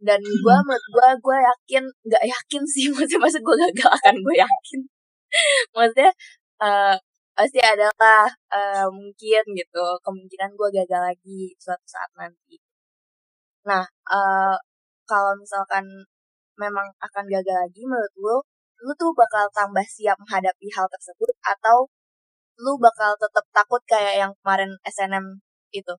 Dan 0.00 0.20
gue 0.24 0.56
menurut 0.64 0.86
gue 0.94 1.08
gue 1.20 1.36
yakin 1.44 1.84
nggak 2.08 2.24
yakin 2.24 2.62
sih 2.64 2.86
maksudnya 2.92 3.18
maksud 3.24 3.42
gue 3.42 3.56
gagal 3.68 3.90
akan 3.98 4.14
gue 4.22 4.36
yakin. 4.38 4.80
Maksudnya 5.78 6.10
uh, 6.58 6.96
pasti 7.40 7.56
adalah 7.56 8.28
uh, 8.52 8.88
mungkin 8.92 9.42
gitu 9.56 9.84
kemungkinan 10.04 10.52
gue 10.60 10.68
gagal 10.76 11.02
lagi 11.08 11.56
suatu 11.56 11.86
saat 11.88 12.12
nanti. 12.20 12.60
Nah 13.64 13.80
uh, 14.12 14.56
kalau 15.08 15.32
misalkan 15.40 15.88
memang 16.60 16.84
akan 17.00 17.24
gagal 17.32 17.56
lagi 17.64 17.80
menurut 17.88 18.12
lu 18.20 18.36
lu 18.84 18.92
tuh 19.00 19.16
bakal 19.16 19.48
tambah 19.56 19.84
siap 19.88 20.20
menghadapi 20.20 20.68
hal 20.76 20.84
tersebut 20.92 21.32
atau 21.40 21.88
lu 22.60 22.76
bakal 22.76 23.16
tetap 23.16 23.44
takut 23.56 23.80
kayak 23.88 24.20
yang 24.20 24.32
kemarin 24.44 24.76
SNM 24.84 25.40
itu? 25.72 25.96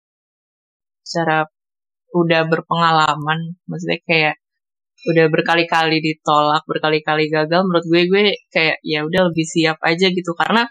Secara 1.02 1.50
udah 2.14 2.42
berpengalaman 2.46 3.58
maksudnya 3.66 3.98
kayak 4.06 4.36
udah 5.10 5.26
berkali-kali 5.34 5.98
ditolak 6.06 6.62
berkali-kali 6.70 7.34
gagal 7.34 7.66
menurut 7.66 7.86
gue 7.90 8.02
gue 8.06 8.24
kayak 8.54 8.78
ya 8.86 9.02
udah 9.02 9.34
lebih 9.34 9.46
siap 9.50 9.82
aja 9.82 10.06
gitu. 10.14 10.38
Karena 10.38 10.70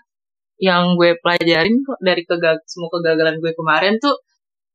yang 0.60 0.94
gue 1.00 1.16
pelajarin 1.24 1.80
kok 1.82 1.98
dari 2.04 2.22
kegag 2.28 2.60
semua 2.68 2.92
kegagalan 2.92 3.40
gue 3.40 3.52
kemarin 3.56 3.96
tuh 3.96 4.14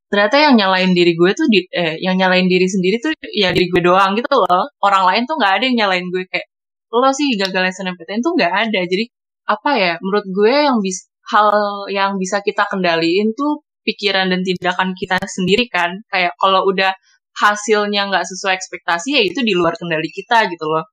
ternyata 0.10 0.38
yang 0.38 0.54
nyalain 0.58 0.92
diri 0.94 1.14
gue 1.18 1.32
tuh 1.34 1.48
di, 1.50 1.66
eh 1.74 1.98
yang 2.02 2.16
nyalain 2.18 2.46
diri 2.46 2.66
sendiri 2.70 2.98
tuh 3.02 3.12
ya 3.34 3.50
diri 3.54 3.68
gue 3.70 3.82
doang 3.86 4.14
gitu 4.18 4.32
loh. 4.32 4.66
Orang 4.82 5.04
lain 5.10 5.26
tuh 5.30 5.36
nggak 5.38 5.54
ada 5.62 5.64
yang 5.66 5.78
nyalain 5.86 6.06
gue 6.10 6.24
kayak 6.30 6.48
lo 6.94 7.10
sih 7.12 7.36
gagal 7.36 7.74
SNMPTN 7.76 8.22
tuh 8.26 8.34
nggak 8.38 8.54
ada. 8.70 8.80
Jadi 8.86 9.06
apa 9.46 9.70
ya 9.78 9.94
menurut 10.02 10.26
gue 10.30 10.54
yang 10.54 10.78
bis 10.82 11.10
hal 11.34 11.50
yang 11.90 12.18
bisa 12.22 12.42
kita 12.46 12.66
kendaliin 12.70 13.34
tuh 13.34 13.66
pikiran 13.86 14.30
dan 14.30 14.42
tindakan 14.46 14.94
kita 14.98 15.18
sendiri 15.26 15.66
kan. 15.70 15.92
Kayak 16.10 16.34
kalau 16.38 16.66
udah 16.70 16.94
hasilnya 17.36 18.08
nggak 18.08 18.24
sesuai 18.24 18.56
ekspektasi 18.56 19.20
ya 19.20 19.22
itu 19.26 19.44
di 19.44 19.54
luar 19.58 19.76
kendali 19.76 20.08
kita 20.14 20.48
gitu 20.48 20.66
loh. 20.70 20.86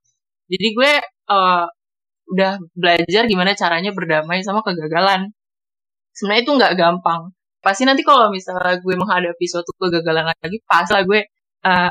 Jadi 0.51 0.67
gue 0.75 0.93
uh, 1.31 1.65
udah 2.31 2.59
belajar 2.73 3.23
gimana 3.27 3.51
caranya 3.57 3.91
berdamai 3.91 4.41
sama 4.45 4.63
kegagalan. 4.63 5.31
Sebenarnya 6.15 6.43
itu 6.45 6.53
nggak 6.55 6.73
gampang. 6.77 7.33
Pasti 7.63 7.83
nanti 7.87 8.03
kalau 8.03 8.29
misalnya 8.29 8.77
gue 8.79 8.95
menghadapi 8.95 9.45
suatu 9.47 9.71
kegagalan 9.79 10.29
lagi, 10.29 10.57
pas 10.67 10.87
lah 10.91 11.03
gue 11.07 11.21
uh, 11.63 11.89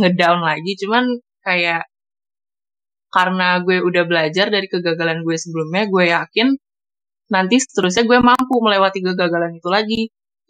ngedown 0.00 0.40
lagi. 0.40 0.72
Cuman 0.80 1.04
kayak 1.44 1.84
karena 3.12 3.60
gue 3.60 3.84
udah 3.84 4.04
belajar 4.08 4.48
dari 4.48 4.66
kegagalan 4.72 5.20
gue 5.20 5.36
sebelumnya, 5.36 5.84
gue 5.88 6.04
yakin 6.08 6.48
nanti 7.32 7.56
seterusnya 7.60 8.04
gue 8.04 8.18
mampu 8.20 8.56
melewati 8.60 9.00
kegagalan 9.04 9.56
itu 9.56 9.68
lagi. 9.68 10.00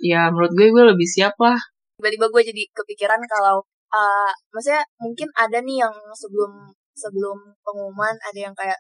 Ya 0.03 0.31
menurut 0.31 0.55
gue 0.55 0.71
gue 0.71 0.85
lebih 0.95 1.07
siap 1.07 1.35
lah. 1.39 1.59
Tiba-tiba 1.99 2.27
gue 2.31 2.43
jadi 2.43 2.63
kepikiran 2.75 3.21
kalau 3.31 3.63
uh, 3.93 4.33
maksudnya 4.51 4.83
mungkin 4.99 5.29
ada 5.39 5.59
nih 5.63 5.87
yang 5.87 5.95
sebelum 6.15 6.75
sebelum 6.97 7.39
pengumuman 7.63 8.15
ada 8.19 8.39
yang 8.39 8.55
kayak 8.55 8.79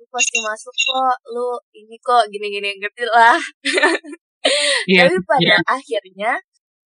lu 0.00 0.04
pasti 0.08 0.38
masuk 0.40 0.72
kok 0.72 1.16
lu 1.36 1.46
ini 1.76 1.96
kok 2.00 2.24
gini-gini 2.32 2.80
ngerti 2.80 3.04
lah 3.12 3.36
Iya, 4.88 5.04
tapi 5.04 5.20
pada 5.28 5.44
iya. 5.44 5.56
akhirnya 5.68 6.32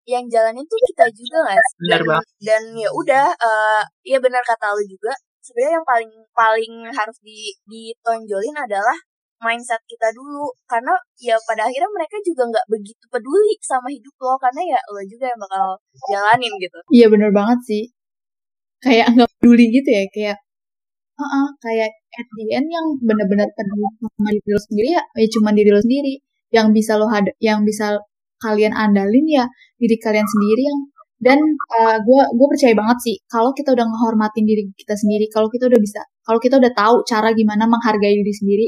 yang 0.04 0.26
jalanin 0.26 0.66
tuh 0.66 0.80
kita 0.90 1.06
juga 1.14 1.38
nggak 1.46 1.54
sih? 1.56 1.76
Benar 1.86 2.00
dan, 2.02 2.08
banget. 2.10 2.26
dan 2.42 2.62
ya 2.74 2.90
udah 2.90 3.26
eh 3.30 3.82
ya 4.04 4.18
benar 4.18 4.42
kata 4.42 4.74
lu 4.74 4.82
juga 4.84 5.14
sebenarnya 5.40 5.80
yang 5.80 5.86
paling 5.86 6.12
paling 6.34 6.72
harus 6.90 7.16
di 7.24 7.54
ditonjolin 7.70 8.56
adalah 8.58 8.98
mindset 9.40 9.80
kita 9.86 10.08
dulu 10.12 10.48
karena 10.66 10.92
ya 11.20 11.36
pada 11.44 11.68
akhirnya 11.68 11.90
mereka 11.92 12.16
juga 12.24 12.42
nggak 12.48 12.66
begitu 12.68 13.04
peduli 13.12 13.54
sama 13.60 13.88
hidup 13.92 14.14
lo 14.18 14.34
karena 14.40 14.60
ya 14.76 14.80
lo 14.92 15.00
juga 15.04 15.24
yang 15.30 15.40
bakal 15.40 15.66
jalanin 16.10 16.52
gitu 16.58 16.78
Iya 16.90 17.06
bener 17.12 17.30
banget 17.30 17.60
sih. 17.64 17.82
Kayak 18.84 19.14
nggak 19.16 19.30
peduli 19.40 19.64
gitu 19.72 19.88
ya, 19.88 20.04
kayak 20.12 20.36
kayak 21.64 21.90
at 21.90 22.28
the 22.36 22.44
end 22.52 22.68
yang 22.68 22.86
bener-bener 23.00 23.48
peduli 23.56 23.88
sama 23.96 24.30
diri 24.36 24.48
lo 24.52 24.60
sendiri 24.68 24.88
ya, 24.92 25.02
ya 25.16 25.28
cuma 25.32 25.50
diri 25.56 25.70
lo 25.72 25.80
sendiri. 25.80 26.14
Yang 26.54 26.68
bisa 26.76 26.92
lo 27.00 27.06
had 27.10 27.26
yang 27.42 27.66
bisa 27.66 27.98
kalian 28.44 28.72
andalin 28.76 29.26
ya 29.26 29.44
diri 29.80 29.96
kalian 29.98 30.28
sendiri 30.28 30.62
yang 30.68 30.78
dan 31.24 31.38
gue 32.04 32.22
gue 32.36 32.48
percaya 32.52 32.74
banget 32.76 32.98
sih 33.00 33.16
kalau 33.32 33.50
kita 33.56 33.72
udah 33.72 33.86
ngehormatin 33.88 34.44
diri 34.44 34.62
kita 34.76 34.94
sendiri, 34.94 35.26
kalau 35.32 35.48
kita 35.48 35.66
udah 35.72 35.80
bisa, 35.80 36.00
kalau 36.26 36.38
kita 36.42 36.60
udah 36.60 36.72
tahu 36.76 36.96
cara 37.08 37.32
gimana 37.32 37.64
menghargai 37.64 38.14
diri 38.20 38.34
sendiri, 38.34 38.66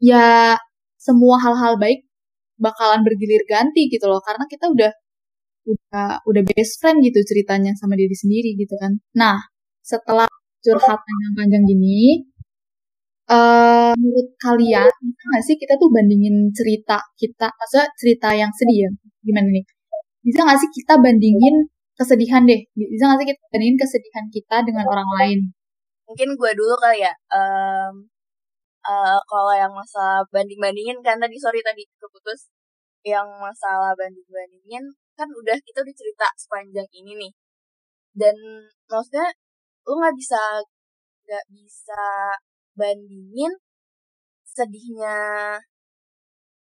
ya 0.00 0.56
semua 0.96 1.36
hal-hal 1.42 1.76
baik 1.76 2.08
bakalan 2.56 3.04
bergilir 3.04 3.44
ganti 3.44 3.92
gitu 3.92 4.08
loh 4.08 4.20
karena 4.24 4.44
kita 4.48 4.66
udah 4.72 4.92
udah 5.68 6.24
udah 6.24 6.42
best 6.54 6.80
friend 6.80 7.02
gitu 7.04 7.20
ceritanya 7.26 7.76
sama 7.76 7.94
diri 7.98 8.14
sendiri 8.16 8.56
gitu 8.56 8.74
kan. 8.80 8.96
Nah, 9.18 9.36
setelah 9.84 10.30
curhat 10.66 10.98
panjang-panjang 11.06 11.62
gini, 11.70 12.26
eh 13.30 13.92
menurut 14.00 14.28
kalian 14.42 14.90
bisa 15.06 15.22
nggak 15.30 15.44
sih 15.46 15.56
kita 15.62 15.74
tuh 15.82 15.88
bandingin 15.94 16.36
cerita 16.58 16.98
kita, 17.20 17.46
maksudnya 17.58 17.86
cerita 18.00 18.28
yang 18.34 18.50
sedih 18.58 18.78
ya, 18.86 18.90
gimana 19.26 19.48
nih? 19.54 19.64
Bisa 20.26 20.40
nggak 20.46 20.58
sih 20.62 20.70
kita 20.78 20.94
bandingin 21.04 21.54
kesedihan 21.98 22.42
deh? 22.50 22.60
Bisa 22.74 23.02
nggak 23.06 23.18
sih 23.22 23.28
kita 23.30 23.42
bandingin 23.54 23.78
kesedihan 23.82 24.26
kita 24.34 24.56
dengan 24.66 24.84
orang 24.90 25.10
lain? 25.22 25.40
mungkin 26.06 26.28
gue 26.38 26.50
dulu 26.54 26.74
kali 26.78 27.02
ya 27.02 27.12
Em, 27.34 27.94
eh, 28.86 29.18
kalau 29.30 29.52
yang 29.54 29.72
masalah 29.74 30.22
banding 30.34 30.60
bandingin 30.62 30.98
kan 31.06 31.18
tadi 31.22 31.36
sorry 31.38 31.60
tadi 31.68 31.82
keputus 31.98 32.50
yang 33.06 33.26
masalah 33.42 33.92
banding 33.98 34.26
bandingin 34.30 34.84
kan 35.18 35.28
udah 35.40 35.56
kita 35.66 35.78
udah 35.84 35.94
cerita 36.00 36.26
sepanjang 36.38 36.88
ini 36.94 37.12
nih 37.26 37.32
dan 38.20 38.36
maksudnya 38.90 39.28
lu 39.86 39.92
nggak 39.98 40.14
bisa 40.18 40.40
nggak 41.26 41.46
bisa 41.50 42.02
bandingin 42.78 43.52
sedihnya 44.44 45.16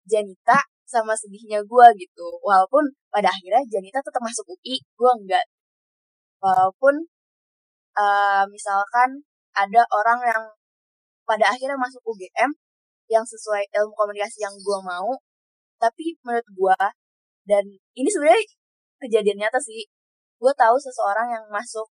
Janita 0.08 0.64
sama 0.88 1.14
sedihnya 1.20 1.60
gue 1.68 1.88
gitu. 2.00 2.28
Walaupun 2.40 2.84
pada 3.12 3.28
akhirnya 3.28 3.64
Janita 3.68 4.00
tetap 4.00 4.24
masuk 4.24 4.46
UI 4.56 4.80
gue 4.80 5.12
enggak 5.20 5.46
walaupun 6.42 6.96
eh, 7.98 8.44
misalkan 8.54 9.10
ada 9.58 9.82
orang 9.90 10.20
yang 10.22 10.44
pada 11.26 11.52
akhirnya 11.54 11.78
masuk 11.80 12.02
UGM 12.06 12.52
yang 13.12 13.26
sesuai 13.26 13.64
ilmu 13.74 13.94
komunikasi 13.96 14.44
yang 14.46 14.56
gue 14.56 14.80
mau 14.84 15.18
tapi 15.82 16.18
menurut 16.26 16.48
gue 16.54 16.80
dan 17.50 17.64
ini 17.98 18.10
sebenarnya 18.10 18.44
kejadian 19.02 19.38
nyata 19.48 19.60
sih 19.62 19.88
gue 20.38 20.54
tahu 20.54 20.76
seseorang 20.78 21.28
yang 21.34 21.46
masuk 21.50 21.88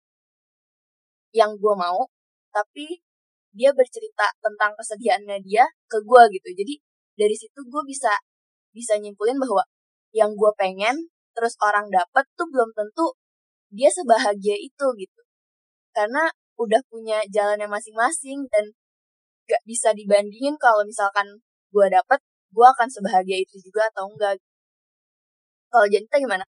yang 1.31 1.55
gue 1.57 1.75
mau 1.79 2.07
tapi 2.51 2.99
dia 3.51 3.75
bercerita 3.75 4.31
tentang 4.39 4.75
kesedihannya 4.79 5.43
dia 5.43 5.67
ke 5.91 5.99
gue 6.03 6.23
gitu. 6.39 6.49
Jadi 6.55 6.75
dari 7.19 7.35
situ 7.35 7.61
gue 7.67 7.83
bisa 7.87 8.15
bisa 8.71 8.95
nyimpulin 8.99 9.39
bahwa 9.39 9.67
yang 10.15 10.35
gue 10.35 10.53
pengen 10.55 11.11
terus 11.35 11.55
orang 11.63 11.91
dapet 11.91 12.27
tuh 12.35 12.47
belum 12.51 12.71
tentu 12.75 13.15
dia 13.71 13.91
sebahagia 13.91 14.59
itu 14.59 14.87
gitu. 14.99 15.21
Karena 15.95 16.31
udah 16.59 16.83
punya 16.91 17.23
jalannya 17.31 17.67
masing-masing 17.67 18.47
dan 18.51 18.75
gak 19.49 19.63
bisa 19.67 19.91
dibandingin 19.97 20.55
kalau 20.61 20.87
misalkan 20.87 21.27
gue 21.71 21.87
dapet 21.91 22.21
gue 22.51 22.67
akan 22.67 22.89
sebahagia 22.91 23.39
itu 23.43 23.59
juga 23.63 23.87
atau 23.91 24.11
enggak. 24.11 24.39
Kalau 25.71 25.87
Janita 25.87 26.19
gimana? 26.19 26.45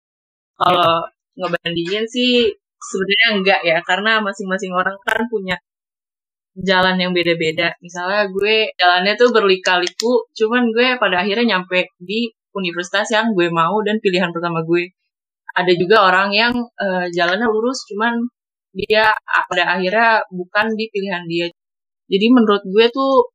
Kalau 0.56 1.08
ngebandingin 1.36 2.04
sih 2.08 2.52
sebenarnya 2.80 3.28
enggak 3.36 3.60
ya, 3.64 3.78
karena 3.84 4.12
masing-masing 4.24 4.72
orang 4.74 4.96
kan 5.04 5.20
punya 5.28 5.56
jalan 6.58 6.96
yang 6.98 7.12
beda-beda. 7.14 7.76
Misalnya 7.84 8.26
gue 8.32 8.74
jalannya 8.74 9.14
tuh 9.20 9.30
berlika-liku, 9.30 10.26
cuman 10.34 10.72
gue 10.74 10.98
pada 10.98 11.22
akhirnya 11.22 11.56
nyampe 11.58 11.92
di 12.00 12.30
universitas 12.56 13.06
yang 13.14 13.32
gue 13.36 13.48
mau 13.52 13.78
dan 13.86 14.02
pilihan 14.02 14.30
pertama 14.34 14.60
gue. 14.66 14.90
Ada 15.54 15.72
juga 15.78 15.96
orang 16.08 16.28
yang 16.34 16.54
eh, 16.56 17.06
jalannya 17.14 17.46
lurus, 17.46 17.86
cuman 17.90 18.14
dia 18.74 19.10
pada 19.50 19.78
akhirnya 19.78 20.22
bukan 20.30 20.66
di 20.78 20.86
pilihan 20.90 21.24
dia. 21.26 21.46
Jadi 22.10 22.26
menurut 22.30 22.62
gue 22.66 22.86
tuh 22.90 23.30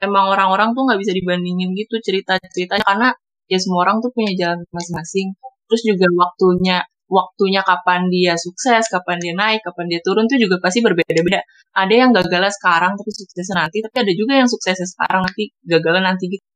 emang 0.00 0.32
orang-orang 0.32 0.76
tuh 0.76 0.82
nggak 0.88 1.00
bisa 1.00 1.12
dibandingin 1.16 1.72
gitu 1.76 1.96
cerita-ceritanya 2.00 2.84
karena 2.84 3.08
ya 3.48 3.58
semua 3.60 3.88
orang 3.88 4.00
tuh 4.04 4.10
punya 4.12 4.32
jalan 4.36 4.60
masing-masing. 4.72 5.32
Terus 5.68 5.82
juga 5.88 6.06
waktunya 6.16 6.84
waktunya 7.14 7.62
kapan 7.62 8.10
dia 8.10 8.34
sukses, 8.34 8.90
kapan 8.90 9.16
dia 9.22 9.34
naik, 9.38 9.62
kapan 9.62 9.86
dia 9.86 10.00
turun 10.02 10.26
tuh 10.26 10.38
juga 10.42 10.58
pasti 10.58 10.82
berbeda-beda. 10.82 11.40
Ada 11.78 11.94
yang 11.94 12.10
gagalnya 12.10 12.50
sekarang 12.50 12.98
tapi 12.98 13.10
suksesnya 13.14 13.56
nanti, 13.62 13.78
tapi 13.86 13.96
ada 14.02 14.12
juga 14.18 14.32
yang 14.40 14.48
suksesnya 14.50 14.88
sekarang 14.90 15.22
nanti 15.22 15.54
gagalnya 15.62 16.02
nanti 16.10 16.24
gitu. 16.34 16.46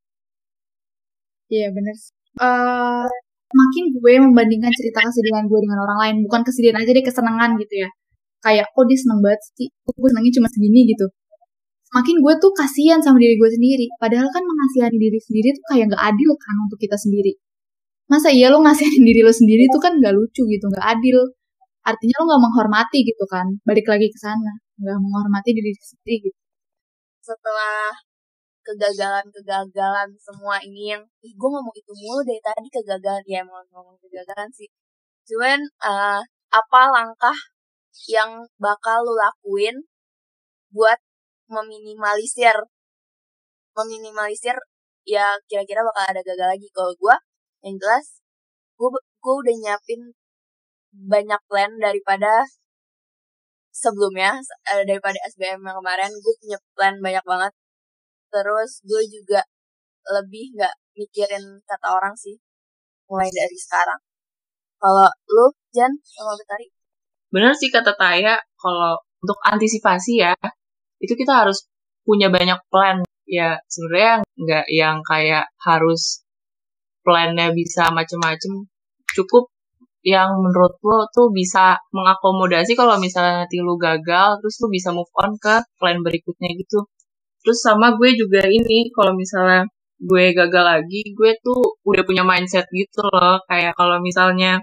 Iya 1.49 1.66
bener. 1.73 1.94
Eh 2.42 3.07
makin 3.49 3.85
gue 3.97 4.12
membandingkan 4.21 4.73
cerita 4.77 5.01
kesedihan 5.09 5.44
gue 5.49 5.59
dengan 5.64 5.79
orang 5.87 5.99
lain, 6.05 6.16
bukan 6.29 6.40
kesedihan 6.44 6.77
aja 6.77 6.90
deh 6.92 7.05
kesenangan 7.07 7.51
gitu 7.62 7.75
ya. 7.87 7.88
Kayak 8.44 8.66
kok 8.75 8.85
dia 8.90 8.99
seneng 8.99 9.21
banget 9.25 9.40
sih, 9.57 9.68
gue 9.71 10.09
senengnya 10.11 10.33
cuma 10.37 10.49
segini 10.53 10.81
gitu. 10.92 11.07
Semakin 11.88 12.16
gue 12.21 12.35
tuh 12.37 12.53
kasihan 12.53 13.01
sama 13.01 13.16
diri 13.16 13.35
gue 13.40 13.51
sendiri. 13.51 13.87
Padahal 13.97 14.29
kan 14.29 14.44
mengasihani 14.44 14.99
diri 15.01 15.18
sendiri 15.25 15.49
tuh 15.57 15.64
kayak 15.73 15.85
gak 15.97 16.03
adil 16.12 16.31
kan 16.37 16.55
untuk 16.68 16.79
kita 16.85 16.97
sendiri. 17.01 17.33
Masa 18.12 18.29
iya 18.37 18.47
lo 18.53 18.59
ngasihin 18.64 19.03
diri 19.09 19.21
lo 19.27 19.33
sendiri 19.40 19.64
tuh 19.73 19.81
kan 19.85 19.92
gak 20.05 20.14
lucu 20.18 20.42
gitu, 20.55 20.64
gak 20.77 20.87
adil. 20.97 21.18
Artinya 21.90 22.14
lo 22.21 22.25
gak 22.33 22.42
menghormati 22.47 22.99
gitu 23.11 23.25
kan. 23.35 23.47
Balik 23.68 23.87
lagi 23.92 24.09
ke 24.14 24.18
sana, 24.21 24.53
gak 24.87 24.99
menghormati 25.05 25.51
diri 25.59 25.73
sendiri 25.77 26.16
gitu. 26.29 26.38
setelah 27.29 27.92
kegagalan-kegagalan 28.66 30.09
semua 30.27 30.57
ini 30.68 30.83
yang 30.94 31.03
ih 31.27 31.33
gue 31.40 31.51
ngomong 31.55 31.77
itu 31.81 31.92
mulu 32.03 32.21
dari 32.29 32.40
tadi 32.49 32.68
kegagalan 32.77 33.25
ya 33.33 33.38
emang 33.47 33.64
ngomong 33.73 33.97
kegagalan 34.03 34.51
sih 34.59 34.68
cuman 35.29 35.61
eh, 35.90 36.21
apa 36.61 36.81
langkah 36.97 37.38
yang 38.14 38.31
bakal 38.61 38.99
lu 39.07 39.14
lakuin 39.25 39.77
buat 40.77 40.99
meminimalisir 41.55 42.57
meminimalisir 43.77 44.57
ya 45.09 45.27
kira-kira 45.49 45.81
bakal 45.88 46.05
ada 46.12 46.21
gagal 46.29 46.49
lagi 46.53 46.68
kalau 46.77 46.92
gue 47.01 47.16
yang 47.66 47.77
jelas 47.79 48.18
gue 48.79 49.35
udah 49.35 49.55
nyiapin 49.59 50.14
banyak 50.94 51.40
plan 51.51 51.71
daripada 51.83 52.47
sebelumnya 53.75 54.38
eh, 54.73 54.85
daripada 54.87 55.18
SBM 55.31 55.62
yang 55.62 55.77
kemarin. 55.79 56.11
Gue 56.23 56.35
punya 56.38 56.59
plan 56.75 56.94
banyak 56.99 57.25
banget. 57.27 57.53
Terus 58.31 58.71
gue 58.87 59.03
juga 59.11 59.40
lebih 60.09 60.57
nggak 60.57 60.75
mikirin 60.97 61.61
kata 61.68 61.88
orang 61.92 62.14
sih 62.16 62.38
mulai 63.11 63.29
dari 63.31 63.57
sekarang. 63.59 64.01
Kalau 64.79 65.11
lu 65.29 65.47
Jan 65.75 65.92
sama 66.07 66.38
Betari? 66.38 66.71
Bener 67.29 67.53
sih 67.53 67.68
kata 67.68 67.92
Taya, 67.99 68.40
kalau 68.57 68.97
untuk 69.21 69.37
antisipasi 69.44 70.23
ya, 70.23 70.33
itu 71.03 71.12
kita 71.18 71.44
harus 71.44 71.66
punya 72.07 72.31
banyak 72.31 72.57
plan. 72.73 73.03
Ya 73.29 73.61
sebenarnya 73.68 74.25
nggak 74.25 74.66
yang 74.73 75.05
kayak 75.05 75.53
harus 75.61 76.25
plannya 77.09 77.57
bisa 77.57 77.88
macem-macem. 77.88 78.68
Cukup 79.16 79.49
yang 80.05 80.29
menurut 80.44 80.77
lo 80.85 81.09
tuh 81.16 81.33
bisa 81.33 81.81
mengakomodasi 81.97 82.77
kalau 82.77 83.01
misalnya 83.01 83.44
nanti 83.49 83.57
lu 83.64 83.81
gagal, 83.81 84.37
terus 84.44 84.61
lu 84.61 84.68
bisa 84.68 84.92
move 84.92 85.09
on 85.16 85.33
ke 85.40 85.64
plan 85.81 85.99
berikutnya 86.05 86.53
gitu. 86.61 86.85
Terus 87.40 87.59
sama 87.64 87.97
gue 87.97 88.12
juga 88.12 88.44
ini, 88.44 88.92
kalau 88.92 89.16
misalnya 89.16 89.64
gue 89.99 90.25
gagal 90.37 90.64
lagi, 90.64 91.01
gue 91.16 91.33
tuh 91.40 91.81
udah 91.88 92.03
punya 92.05 92.23
mindset 92.29 92.68
gitu 92.68 93.01
loh. 93.09 93.40
Kayak 93.49 93.73
kalau 93.81 93.99
misalnya 94.05 94.61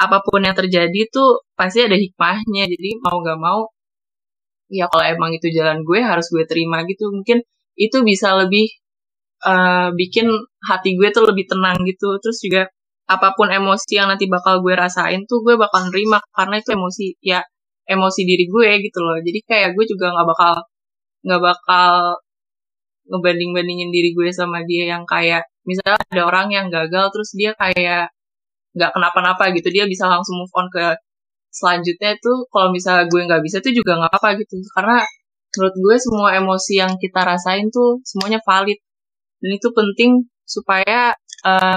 apa 0.00 0.18
pun 0.26 0.42
yang 0.42 0.56
terjadi 0.58 1.00
tuh 1.12 1.44
pasti 1.54 1.84
ada 1.86 1.94
hikmahnya. 1.94 2.64
Jadi 2.72 2.90
mau 3.04 3.20
gak 3.22 3.38
mau, 3.38 3.60
ya 4.72 4.90
kalau 4.90 5.04
emang 5.06 5.30
itu 5.36 5.46
jalan 5.54 5.84
gue 5.86 6.00
harus 6.02 6.26
gue 6.32 6.44
terima 6.48 6.82
gitu. 6.88 7.10
Mungkin 7.12 7.44
itu 7.78 7.96
bisa 8.06 8.34
lebih 8.38 8.70
uh, 9.46 9.88
bikin 9.94 10.26
hati 10.68 10.96
gue 10.98 11.08
tuh 11.14 11.24
lebih 11.28 11.44
tenang 11.50 11.78
gitu. 11.86 12.18
Terus 12.22 12.38
juga 12.44 12.62
apa 13.04 13.36
pun 13.36 13.52
emosi 13.52 14.00
yang 14.00 14.08
nanti 14.08 14.26
bakal 14.32 14.64
gue 14.64 14.72
rasain 14.72 15.28
tuh 15.28 15.44
gue 15.44 15.54
bakal 15.60 15.92
nerima 15.92 16.24
karena 16.32 16.56
itu 16.60 16.72
emosi 16.72 17.06
ya 17.20 17.44
emosi 17.84 18.20
diri 18.24 18.44
gue 18.48 18.68
gitu 18.84 18.98
loh. 19.04 19.18
Jadi 19.20 19.38
kayak 19.44 19.70
gue 19.76 19.84
juga 19.88 20.12
nggak 20.14 20.26
bakal 20.32 20.54
nggak 21.24 21.42
bakal 21.42 21.92
ngebanding-bandingin 23.08 23.90
diri 23.92 24.10
gue 24.16 24.28
sama 24.32 24.64
dia 24.64 24.96
yang 24.96 25.04
kayak 25.04 25.44
misalnya 25.68 26.00
ada 26.12 26.22
orang 26.24 26.48
yang 26.52 26.66
gagal 26.72 27.12
terus 27.12 27.30
dia 27.36 27.52
kayak 27.56 28.08
nggak 28.76 28.90
kenapa-napa 28.96 29.52
gitu 29.56 29.68
dia 29.72 29.84
bisa 29.88 30.08
langsung 30.08 30.40
move 30.40 30.52
on 30.56 30.68
ke 30.72 30.96
selanjutnya 31.52 32.16
itu 32.18 32.32
kalau 32.50 32.68
misalnya 32.74 33.06
gue 33.06 33.20
nggak 33.22 33.42
bisa 33.44 33.62
itu 33.62 33.80
juga 33.80 34.00
nggak 34.00 34.12
apa 34.18 34.28
gitu 34.40 34.58
karena 34.74 34.98
menurut 35.54 35.74
gue 35.78 35.96
semua 36.02 36.28
emosi 36.34 36.72
yang 36.82 36.92
kita 36.98 37.20
rasain 37.22 37.70
tuh 37.70 38.02
semuanya 38.02 38.42
valid 38.42 38.78
dan 39.44 39.50
itu 39.60 39.68
penting 39.76 40.24
supaya 40.48 41.12
uh, 41.44 41.76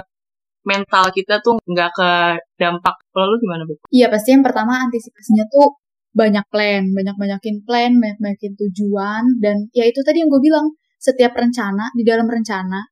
mental 0.63 1.12
kita 1.12 1.43
tuh 1.43 1.60
nggak 1.67 1.91
ke 1.91 2.10
dampak 2.56 2.95
lalu 3.12 3.36
gimana 3.43 3.67
bu? 3.67 3.75
Iya 3.91 4.08
pasti 4.08 4.32
yang 4.32 4.43
pertama 4.47 4.88
antisipasinya 4.88 5.43
tuh 5.51 5.75
banyak 6.15 6.47
plan, 6.47 6.84
banyak-banyakin 6.95 7.67
plan, 7.67 7.91
banyak-banyakin 7.99 8.53
tujuan 8.56 9.23
dan 9.43 9.67
ya 9.75 9.84
itu 9.84 9.99
tadi 9.99 10.23
yang 10.23 10.32
gue 10.32 10.39
bilang 10.39 10.71
setiap 10.95 11.36
rencana 11.36 11.91
di 11.91 12.08
dalam 12.08 12.25
rencana 12.25 12.88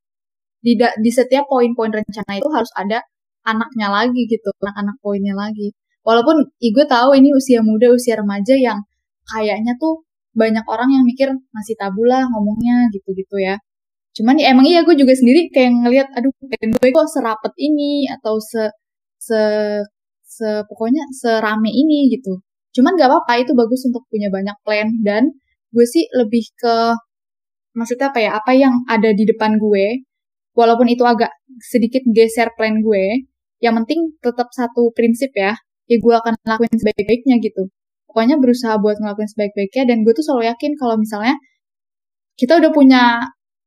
di 0.60 0.76
da 0.76 0.92
di 1.00 1.08
setiap 1.08 1.48
poin-poin 1.48 1.96
rencana 1.96 2.32
itu 2.36 2.50
harus 2.52 2.70
ada 2.76 3.00
anaknya 3.48 3.88
lagi 3.94 4.28
gitu, 4.28 4.50
anak-anak 4.60 4.98
poinnya 5.00 5.38
lagi. 5.38 5.72
Walaupun 6.04 6.52
gue 6.60 6.86
tahu 6.86 7.10
ini 7.16 7.32
usia 7.32 7.64
muda, 7.64 7.94
usia 7.96 8.20
remaja 8.20 8.54
yang 8.60 8.84
kayaknya 9.30 9.74
tuh 9.80 10.04
banyak 10.36 10.66
orang 10.68 10.90
yang 10.92 11.04
mikir 11.08 11.32
masih 11.56 11.80
tabu 11.80 12.04
lah 12.04 12.28
ngomongnya 12.28 12.92
gitu-gitu 12.92 13.40
ya 13.40 13.56
cuman 14.16 14.36
ya 14.40 14.56
emang 14.56 14.66
iya 14.68 14.80
gue 14.88 14.96
juga 14.96 15.12
sendiri 15.12 15.52
kayak 15.52 15.72
ngelihat 15.84 16.08
aduh 16.16 16.32
pengen 16.52 16.72
gue 16.80 16.90
kok 16.96 17.08
serapet 17.12 17.54
ini 17.60 18.08
atau 18.16 18.40
se 18.40 18.64
se 19.20 19.40
se 20.36 20.50
pokoknya 20.68 21.04
serame 21.16 21.72
ini 21.72 22.12
gitu. 22.12 22.40
Cuman 22.76 23.00
gak 23.00 23.08
apa-apa 23.08 23.34
itu 23.44 23.52
bagus 23.56 23.88
untuk 23.88 24.04
punya 24.12 24.28
banyak 24.28 24.56
plan. 24.68 24.88
Dan 25.00 25.24
gue 25.72 25.86
sih 25.88 26.04
lebih 26.12 26.44
ke 26.60 26.76
maksudnya 27.76 28.12
apa 28.12 28.20
ya 28.24 28.32
apa 28.40 28.52
yang 28.56 28.74
ada 28.88 29.12
di 29.12 29.24
depan 29.28 29.60
gue 29.60 30.08
walaupun 30.56 30.88
itu 30.88 31.04
agak 31.04 31.32
sedikit 31.60 32.04
geser 32.16 32.48
plan 32.56 32.80
gue 32.80 33.28
yang 33.60 33.76
penting 33.84 34.16
tetap 34.24 34.48
satu 34.56 34.92
prinsip 34.96 35.32
ya 35.36 35.52
ya 35.92 35.98
gue 36.00 36.14
akan 36.16 36.34
lakuin 36.48 36.72
sebaik-baiknya 36.72 37.36
gitu. 37.44 37.70
Pokoknya 38.10 38.40
berusaha 38.40 38.80
buat 38.80 38.96
ngelakuin 39.00 39.30
sebaik-baiknya 39.36 39.84
dan 39.92 39.98
gue 40.08 40.14
tuh 40.16 40.24
selalu 40.24 40.48
yakin 40.52 40.72
kalau 40.80 40.96
misalnya 40.96 41.36
kita 42.40 42.60
udah 42.60 42.72
punya 42.72 43.04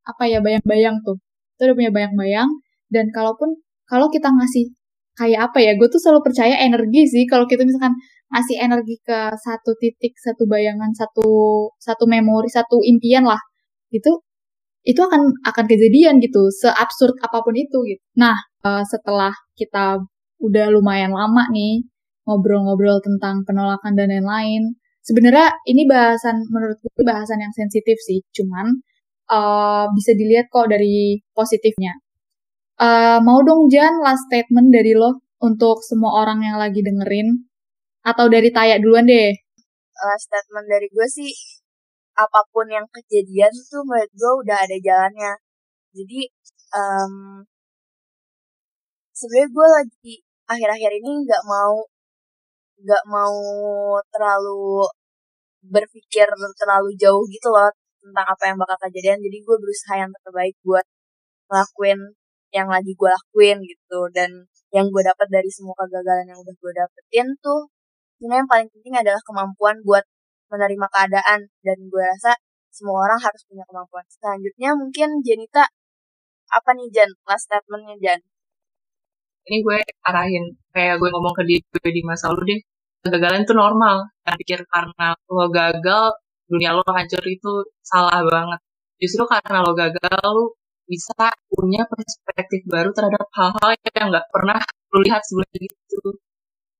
apa 0.08 0.24
ya 0.24 0.40
bayang-bayang 0.40 1.04
tuh. 1.04 1.20
Kita 1.56 1.70
udah 1.70 1.76
punya 1.76 1.92
bayang-bayang 1.92 2.48
dan 2.88 3.12
kalaupun 3.12 3.60
kalau 3.84 4.08
kita 4.08 4.32
ngasih 4.32 4.72
kayak 5.18 5.50
apa 5.52 5.58
ya 5.60 5.72
gue 5.76 5.88
tuh 5.90 6.00
selalu 6.00 6.24
percaya 6.24 6.56
energi 6.56 7.04
sih. 7.04 7.24
Kalau 7.28 7.44
kita 7.44 7.68
misalkan 7.68 7.92
ngasih 8.32 8.56
energi 8.60 8.96
ke 9.04 9.18
satu 9.36 9.72
titik 9.80 10.16
satu 10.20 10.44
bayangan 10.44 10.92
satu 10.92 11.28
satu 11.80 12.04
memori 12.04 12.48
satu 12.52 12.80
impian 12.84 13.24
lah 13.24 13.40
itu 13.88 14.20
itu 14.84 15.00
akan 15.00 15.32
akan 15.44 15.64
kejadian 15.64 16.20
gitu 16.20 16.48
seabsurd 16.52 17.16
apa 17.24 17.40
pun 17.44 17.56
itu 17.56 17.78
gitu. 17.88 18.02
Nah 18.20 18.36
uh, 18.64 18.84
setelah 18.84 19.32
kita 19.56 20.00
udah 20.44 20.66
lumayan 20.72 21.12
lama 21.12 21.48
nih 21.52 21.84
ngobrol-ngobrol 22.28 23.00
tentang 23.00 23.42
penolakan 23.48 23.96
dan 23.96 24.12
lain-lain 24.12 24.76
sebenarnya 25.00 25.48
ini 25.64 25.88
bahasan 25.88 26.44
menurut 26.52 26.76
gue 26.84 27.04
bahasan 27.04 27.40
yang 27.40 27.52
sensitif 27.56 27.96
sih. 28.04 28.20
Cuman 28.36 28.84
uh, 29.30 29.84
bisa 29.92 30.12
dilihat 30.16 30.48
kok 30.52 30.68
dari 30.68 31.20
positifnya. 31.36 31.94
Uh, 32.78 33.18
mau 33.22 33.42
dong 33.42 33.66
Jan 33.72 34.00
last 34.00 34.26
statement 34.30 34.70
dari 34.70 34.94
lo 34.94 35.20
untuk 35.42 35.82
semua 35.82 36.22
orang 36.22 36.42
yang 36.42 36.56
lagi 36.58 36.78
dengerin 36.82 37.48
atau 38.06 38.26
dari 38.30 38.48
Taya 38.54 38.78
duluan 38.80 39.06
deh. 39.06 39.34
Last 39.98 40.30
statement 40.30 40.66
dari 40.70 40.86
gue 40.88 41.06
sih 41.10 41.30
apa 42.18 42.40
pun 42.50 42.66
yang 42.66 42.86
kejadian 42.90 43.52
tuh 43.70 43.82
menurut 43.86 44.10
gue 44.14 44.32
udah 44.46 44.58
ada 44.62 44.76
jalannya. 44.78 45.32
Jadi 45.94 46.20
um, 46.74 47.42
sebenarnya 49.14 49.48
gue 49.50 49.66
lagi 49.74 50.14
akhir-akhir 50.48 50.90
ini 51.02 51.10
nggak 51.26 51.42
mau 51.46 51.82
nggak 52.78 53.04
mau 53.10 53.36
terlalu 54.14 54.86
berpikir 55.66 56.26
terlalu 56.30 56.90
jauh 56.94 57.26
gitu 57.26 57.50
loh 57.50 57.70
tentang 58.10 58.26
apa 58.26 58.42
yang 58.48 58.56
bakal 58.60 58.76
kejadian. 58.88 59.18
Jadi 59.20 59.36
gue 59.44 59.56
berusaha 59.60 59.94
yang 60.00 60.10
terbaik 60.24 60.56
buat 60.64 60.86
ngelakuin 61.48 62.00
yang 62.52 62.68
lagi 62.68 62.92
gue 62.96 63.10
lakuin 63.10 63.58
gitu. 63.64 64.00
Dan 64.12 64.30
yang 64.72 64.86
gue 64.88 65.02
dapat 65.04 65.28
dari 65.28 65.50
semua 65.52 65.74
kegagalan 65.76 66.26
yang 66.28 66.38
udah 66.40 66.54
gue 66.56 66.72
dapetin 66.72 67.28
tuh 67.40 67.72
sebenarnya 68.18 68.44
yang 68.44 68.50
paling 68.50 68.68
penting 68.72 68.94
adalah 68.96 69.22
kemampuan 69.24 69.76
buat 69.84 70.04
menerima 70.52 70.86
keadaan. 70.90 71.40
Dan 71.64 71.78
gue 71.88 72.02
rasa 72.02 72.32
semua 72.72 73.04
orang 73.08 73.20
harus 73.20 73.42
punya 73.48 73.64
kemampuan. 73.68 74.04
Selanjutnya 74.08 74.70
mungkin 74.76 75.08
Janita 75.24 75.64
apa 76.48 76.70
nih 76.76 76.88
Jan? 76.94 77.10
Last 77.28 77.48
statementnya 77.48 77.96
Jan. 78.00 78.20
Ini 79.48 79.64
gue 79.64 79.78
arahin 80.04 80.44
kayak 80.76 81.00
gue 81.00 81.08
ngomong 81.08 81.32
ke 81.32 81.42
dia 81.48 81.60
gue 81.60 81.92
di 81.92 82.02
masa 82.04 82.28
lalu 82.32 82.56
deh. 82.56 82.60
Kegagalan 83.04 83.44
itu 83.44 83.54
normal. 83.56 83.96
Gak 84.26 84.36
pikir 84.44 84.60
karena 84.68 85.16
lo 85.32 85.48
gagal 85.48 86.12
dunia 86.48 86.72
lo 86.76 86.82
hancur 86.88 87.22
itu 87.28 87.52
salah 87.84 88.24
banget. 88.24 88.60
Justru 88.98 89.22
karena 89.28 89.62
lo 89.62 89.72
gagal, 89.76 90.18
lo 90.24 90.58
bisa 90.88 91.28
punya 91.52 91.84
perspektif 91.84 92.64
baru 92.64 92.90
terhadap 92.96 93.28
hal-hal 93.36 93.70
yang 93.92 94.08
nggak 94.08 94.26
pernah 94.32 94.58
lo 94.64 94.98
lihat 95.04 95.20
sebelumnya 95.28 95.60
gitu. 95.68 96.02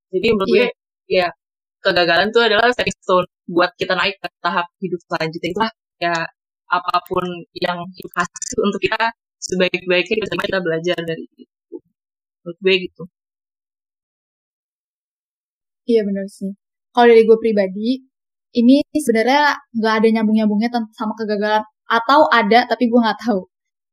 Jadi 0.09 0.27
menurut 0.33 0.49
yeah. 0.49 0.57
gue, 0.57 0.67
ya 1.09 1.27
kegagalan 1.85 2.27
itu 2.33 2.41
adalah 2.41 2.67
stepping 2.73 2.97
stone 2.99 3.27
buat 3.45 3.71
kita 3.77 3.93
naik 3.93 4.17
ke 4.17 4.27
tahap 4.41 4.67
hidup 4.81 4.99
selanjutnya. 5.05 5.49
Itulah 5.53 5.71
ya 6.01 6.15
apa 6.69 6.95
pun 7.05 7.25
yang 7.53 7.79
kasih 7.93 8.57
untuk 8.65 8.81
kita 8.81 9.13
sebaik-baiknya 9.37 10.15
kita, 10.25 10.35
kita 10.41 10.59
belajar 10.65 10.97
dari 11.05 11.25
itu. 11.37 11.77
Menurut 12.43 12.57
gue 12.65 12.75
gitu. 12.89 13.03
Iya 15.89 16.01
benar 16.05 16.25
sih. 16.29 16.53
Kalau 16.93 17.05
dari 17.09 17.23
gue 17.25 17.37
pribadi, 17.37 18.08
ini 18.55 18.81
sebenarnya 18.93 19.57
nggak 19.77 19.93
ada 20.01 20.07
nyambung-nyambungnya 20.19 20.69
sama 20.97 21.13
kegagalan 21.13 21.63
atau 21.89 22.19
ada 22.29 22.65
tapi 22.69 22.89
gue 22.89 22.99
nggak 22.99 23.19
tahu. 23.25 23.45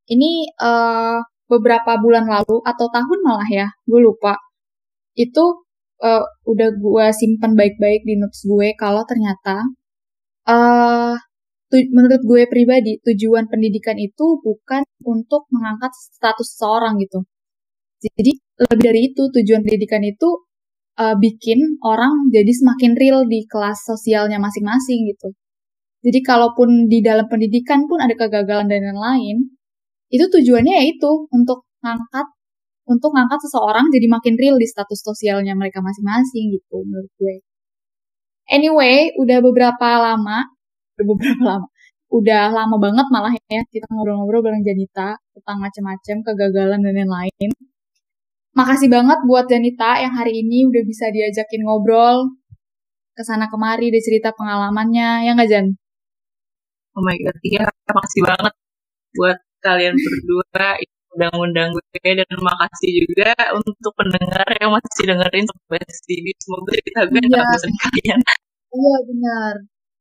Ini 0.07 0.31
uh, 0.61 1.19
beberapa 1.51 1.99
bulan 1.99 2.25
lalu 2.29 2.63
atau 2.63 2.85
tahun 2.89 3.19
malah 3.25 3.49
ya, 3.49 3.67
gue 3.85 3.99
lupa. 4.01 4.37
Itu 5.17 5.67
uh, 6.01 6.23
udah 6.45 6.69
gue 6.77 7.05
simpan 7.13 7.53
baik-baik 7.57 8.01
di 8.05 8.15
notes 8.17 8.45
gue 8.45 8.73
kalau 8.77 9.03
ternyata 9.05 9.65
uh, 10.49 11.13
menurut 11.67 12.21
gue 12.23 12.41
pribadi 12.47 13.03
tujuan 13.03 13.51
pendidikan 13.51 13.99
itu 13.99 14.39
bukan 14.39 14.87
untuk 15.03 15.51
mengangkat 15.51 15.91
status 15.91 16.55
seseorang 16.55 16.95
gitu. 17.03 17.27
Jadi 17.99 18.39
lebih 18.71 18.83
dari 18.87 19.01
itu 19.11 19.23
tujuan 19.27 19.61
pendidikan 19.65 20.01
itu 20.05 20.46
uh, 20.97 21.15
bikin 21.17 21.79
orang 21.85 22.29
jadi 22.33 22.51
semakin 22.51 22.91
real 22.97 23.19
di 23.29 23.45
kelas 23.45 23.85
sosialnya 23.85 24.41
masing-masing 24.41 25.07
gitu. 25.13 25.31
Jadi 26.05 26.19
kalaupun 26.25 26.89
di 26.91 27.01
dalam 27.01 27.25
pendidikan 27.29 27.85
pun 27.89 28.01
ada 28.01 28.13
kegagalan 28.13 28.69
dan 28.69 28.85
lain-lain, 28.93 29.49
itu 30.13 30.25
tujuannya 30.29 30.73
yaitu 30.85 31.11
untuk 31.33 31.67
ngangkat 31.83 32.27
untuk 32.87 33.11
ngangkat 33.11 33.39
seseorang 33.43 33.91
jadi 33.91 34.07
makin 34.07 34.33
real 34.39 34.55
di 34.55 34.67
status 34.67 35.03
sosialnya 35.03 35.53
mereka 35.59 35.83
masing-masing 35.83 36.55
gitu 36.55 36.81
menurut 36.87 37.11
gue. 37.19 37.35
Anyway, 38.47 39.11
udah 39.19 39.43
beberapa 39.43 39.87
lama, 39.99 40.47
udah 40.95 41.05
beberapa 41.11 41.43
lama, 41.43 41.67
udah 42.15 42.43
lama 42.55 42.75
banget 42.79 43.07
malah 43.11 43.33
ya 43.51 43.61
kita 43.67 43.85
ngobrol-ngobrol 43.91 44.39
bareng 44.39 44.63
Janita 44.63 45.19
tentang 45.35 45.57
macam-macam 45.59 46.15
kegagalan 46.23 46.79
dan 46.79 46.93
lain-lain. 46.95 47.51
Makasih 48.57 48.89
banget 48.89 49.19
buat 49.29 49.45
Janita 49.45 50.01
yang 50.01 50.17
hari 50.17 50.41
ini 50.41 50.65
udah 50.65 50.81
bisa 50.81 51.13
diajakin 51.13 51.61
ngobrol 51.61 52.33
ke 53.13 53.21
sana 53.21 53.45
kemari 53.53 53.93
dia 53.93 54.01
cerita 54.01 54.33
pengalamannya, 54.33 55.29
ya 55.29 55.37
nggak 55.37 55.49
Jan? 55.49 55.77
Oh 56.97 57.05
my 57.05 57.13
god, 57.21 57.37
iya 57.45 57.69
makasih 57.93 58.25
banget 58.25 58.53
buat 59.13 59.37
kalian 59.61 59.93
berdua 59.93 60.73
udah 61.17 61.29
ngundang 61.33 61.69
gue 61.73 62.11
dan 62.13 62.29
makasih 62.41 62.91
juga 63.05 63.33
untuk 63.53 63.93
pendengar 63.93 64.45
yang 64.57 64.73
masih 64.73 65.05
dengerin 65.05 65.45
sampai 65.45 65.81
sini. 65.89 66.33
Semoga 66.41 66.73
cerita 66.77 66.99
gue 67.09 67.21
iya. 67.21 67.41
bosan 67.45 67.73
kalian. 67.77 68.19
Iya 68.73 68.97
benar. 69.05 69.53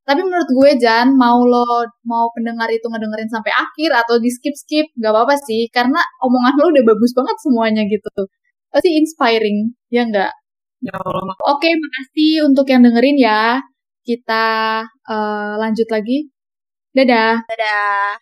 Tapi 0.06 0.20
menurut 0.24 0.48
gue 0.48 0.70
Jan, 0.80 1.12
mau 1.12 1.44
lo 1.44 1.84
mau 2.08 2.32
pendengar 2.32 2.72
itu 2.72 2.88
ngedengerin 2.88 3.28
sampai 3.28 3.52
akhir 3.52 3.90
atau 4.00 4.16
di 4.16 4.32
skip 4.32 4.56
skip, 4.56 4.86
gak 4.96 5.12
apa-apa 5.12 5.34
sih, 5.44 5.68
karena 5.68 5.98
omongan 6.24 6.54
lo 6.56 6.64
udah 6.72 6.84
bagus 6.88 7.12
banget 7.12 7.36
semuanya 7.44 7.84
gitu 7.84 8.08
pasti 8.76 9.00
inspiring, 9.00 9.72
ya 9.88 10.04
enggak? 10.04 10.32
Ya 10.84 10.92
Allah. 11.00 11.32
Oke, 11.56 11.72
makasih 11.72 12.44
untuk 12.44 12.68
yang 12.68 12.84
dengerin 12.84 13.16
ya. 13.16 13.64
Kita 14.04 14.44
uh, 14.84 15.52
lanjut 15.56 15.88
lagi. 15.88 16.28
Dadah. 16.92 17.40
Dadah. 17.48 18.12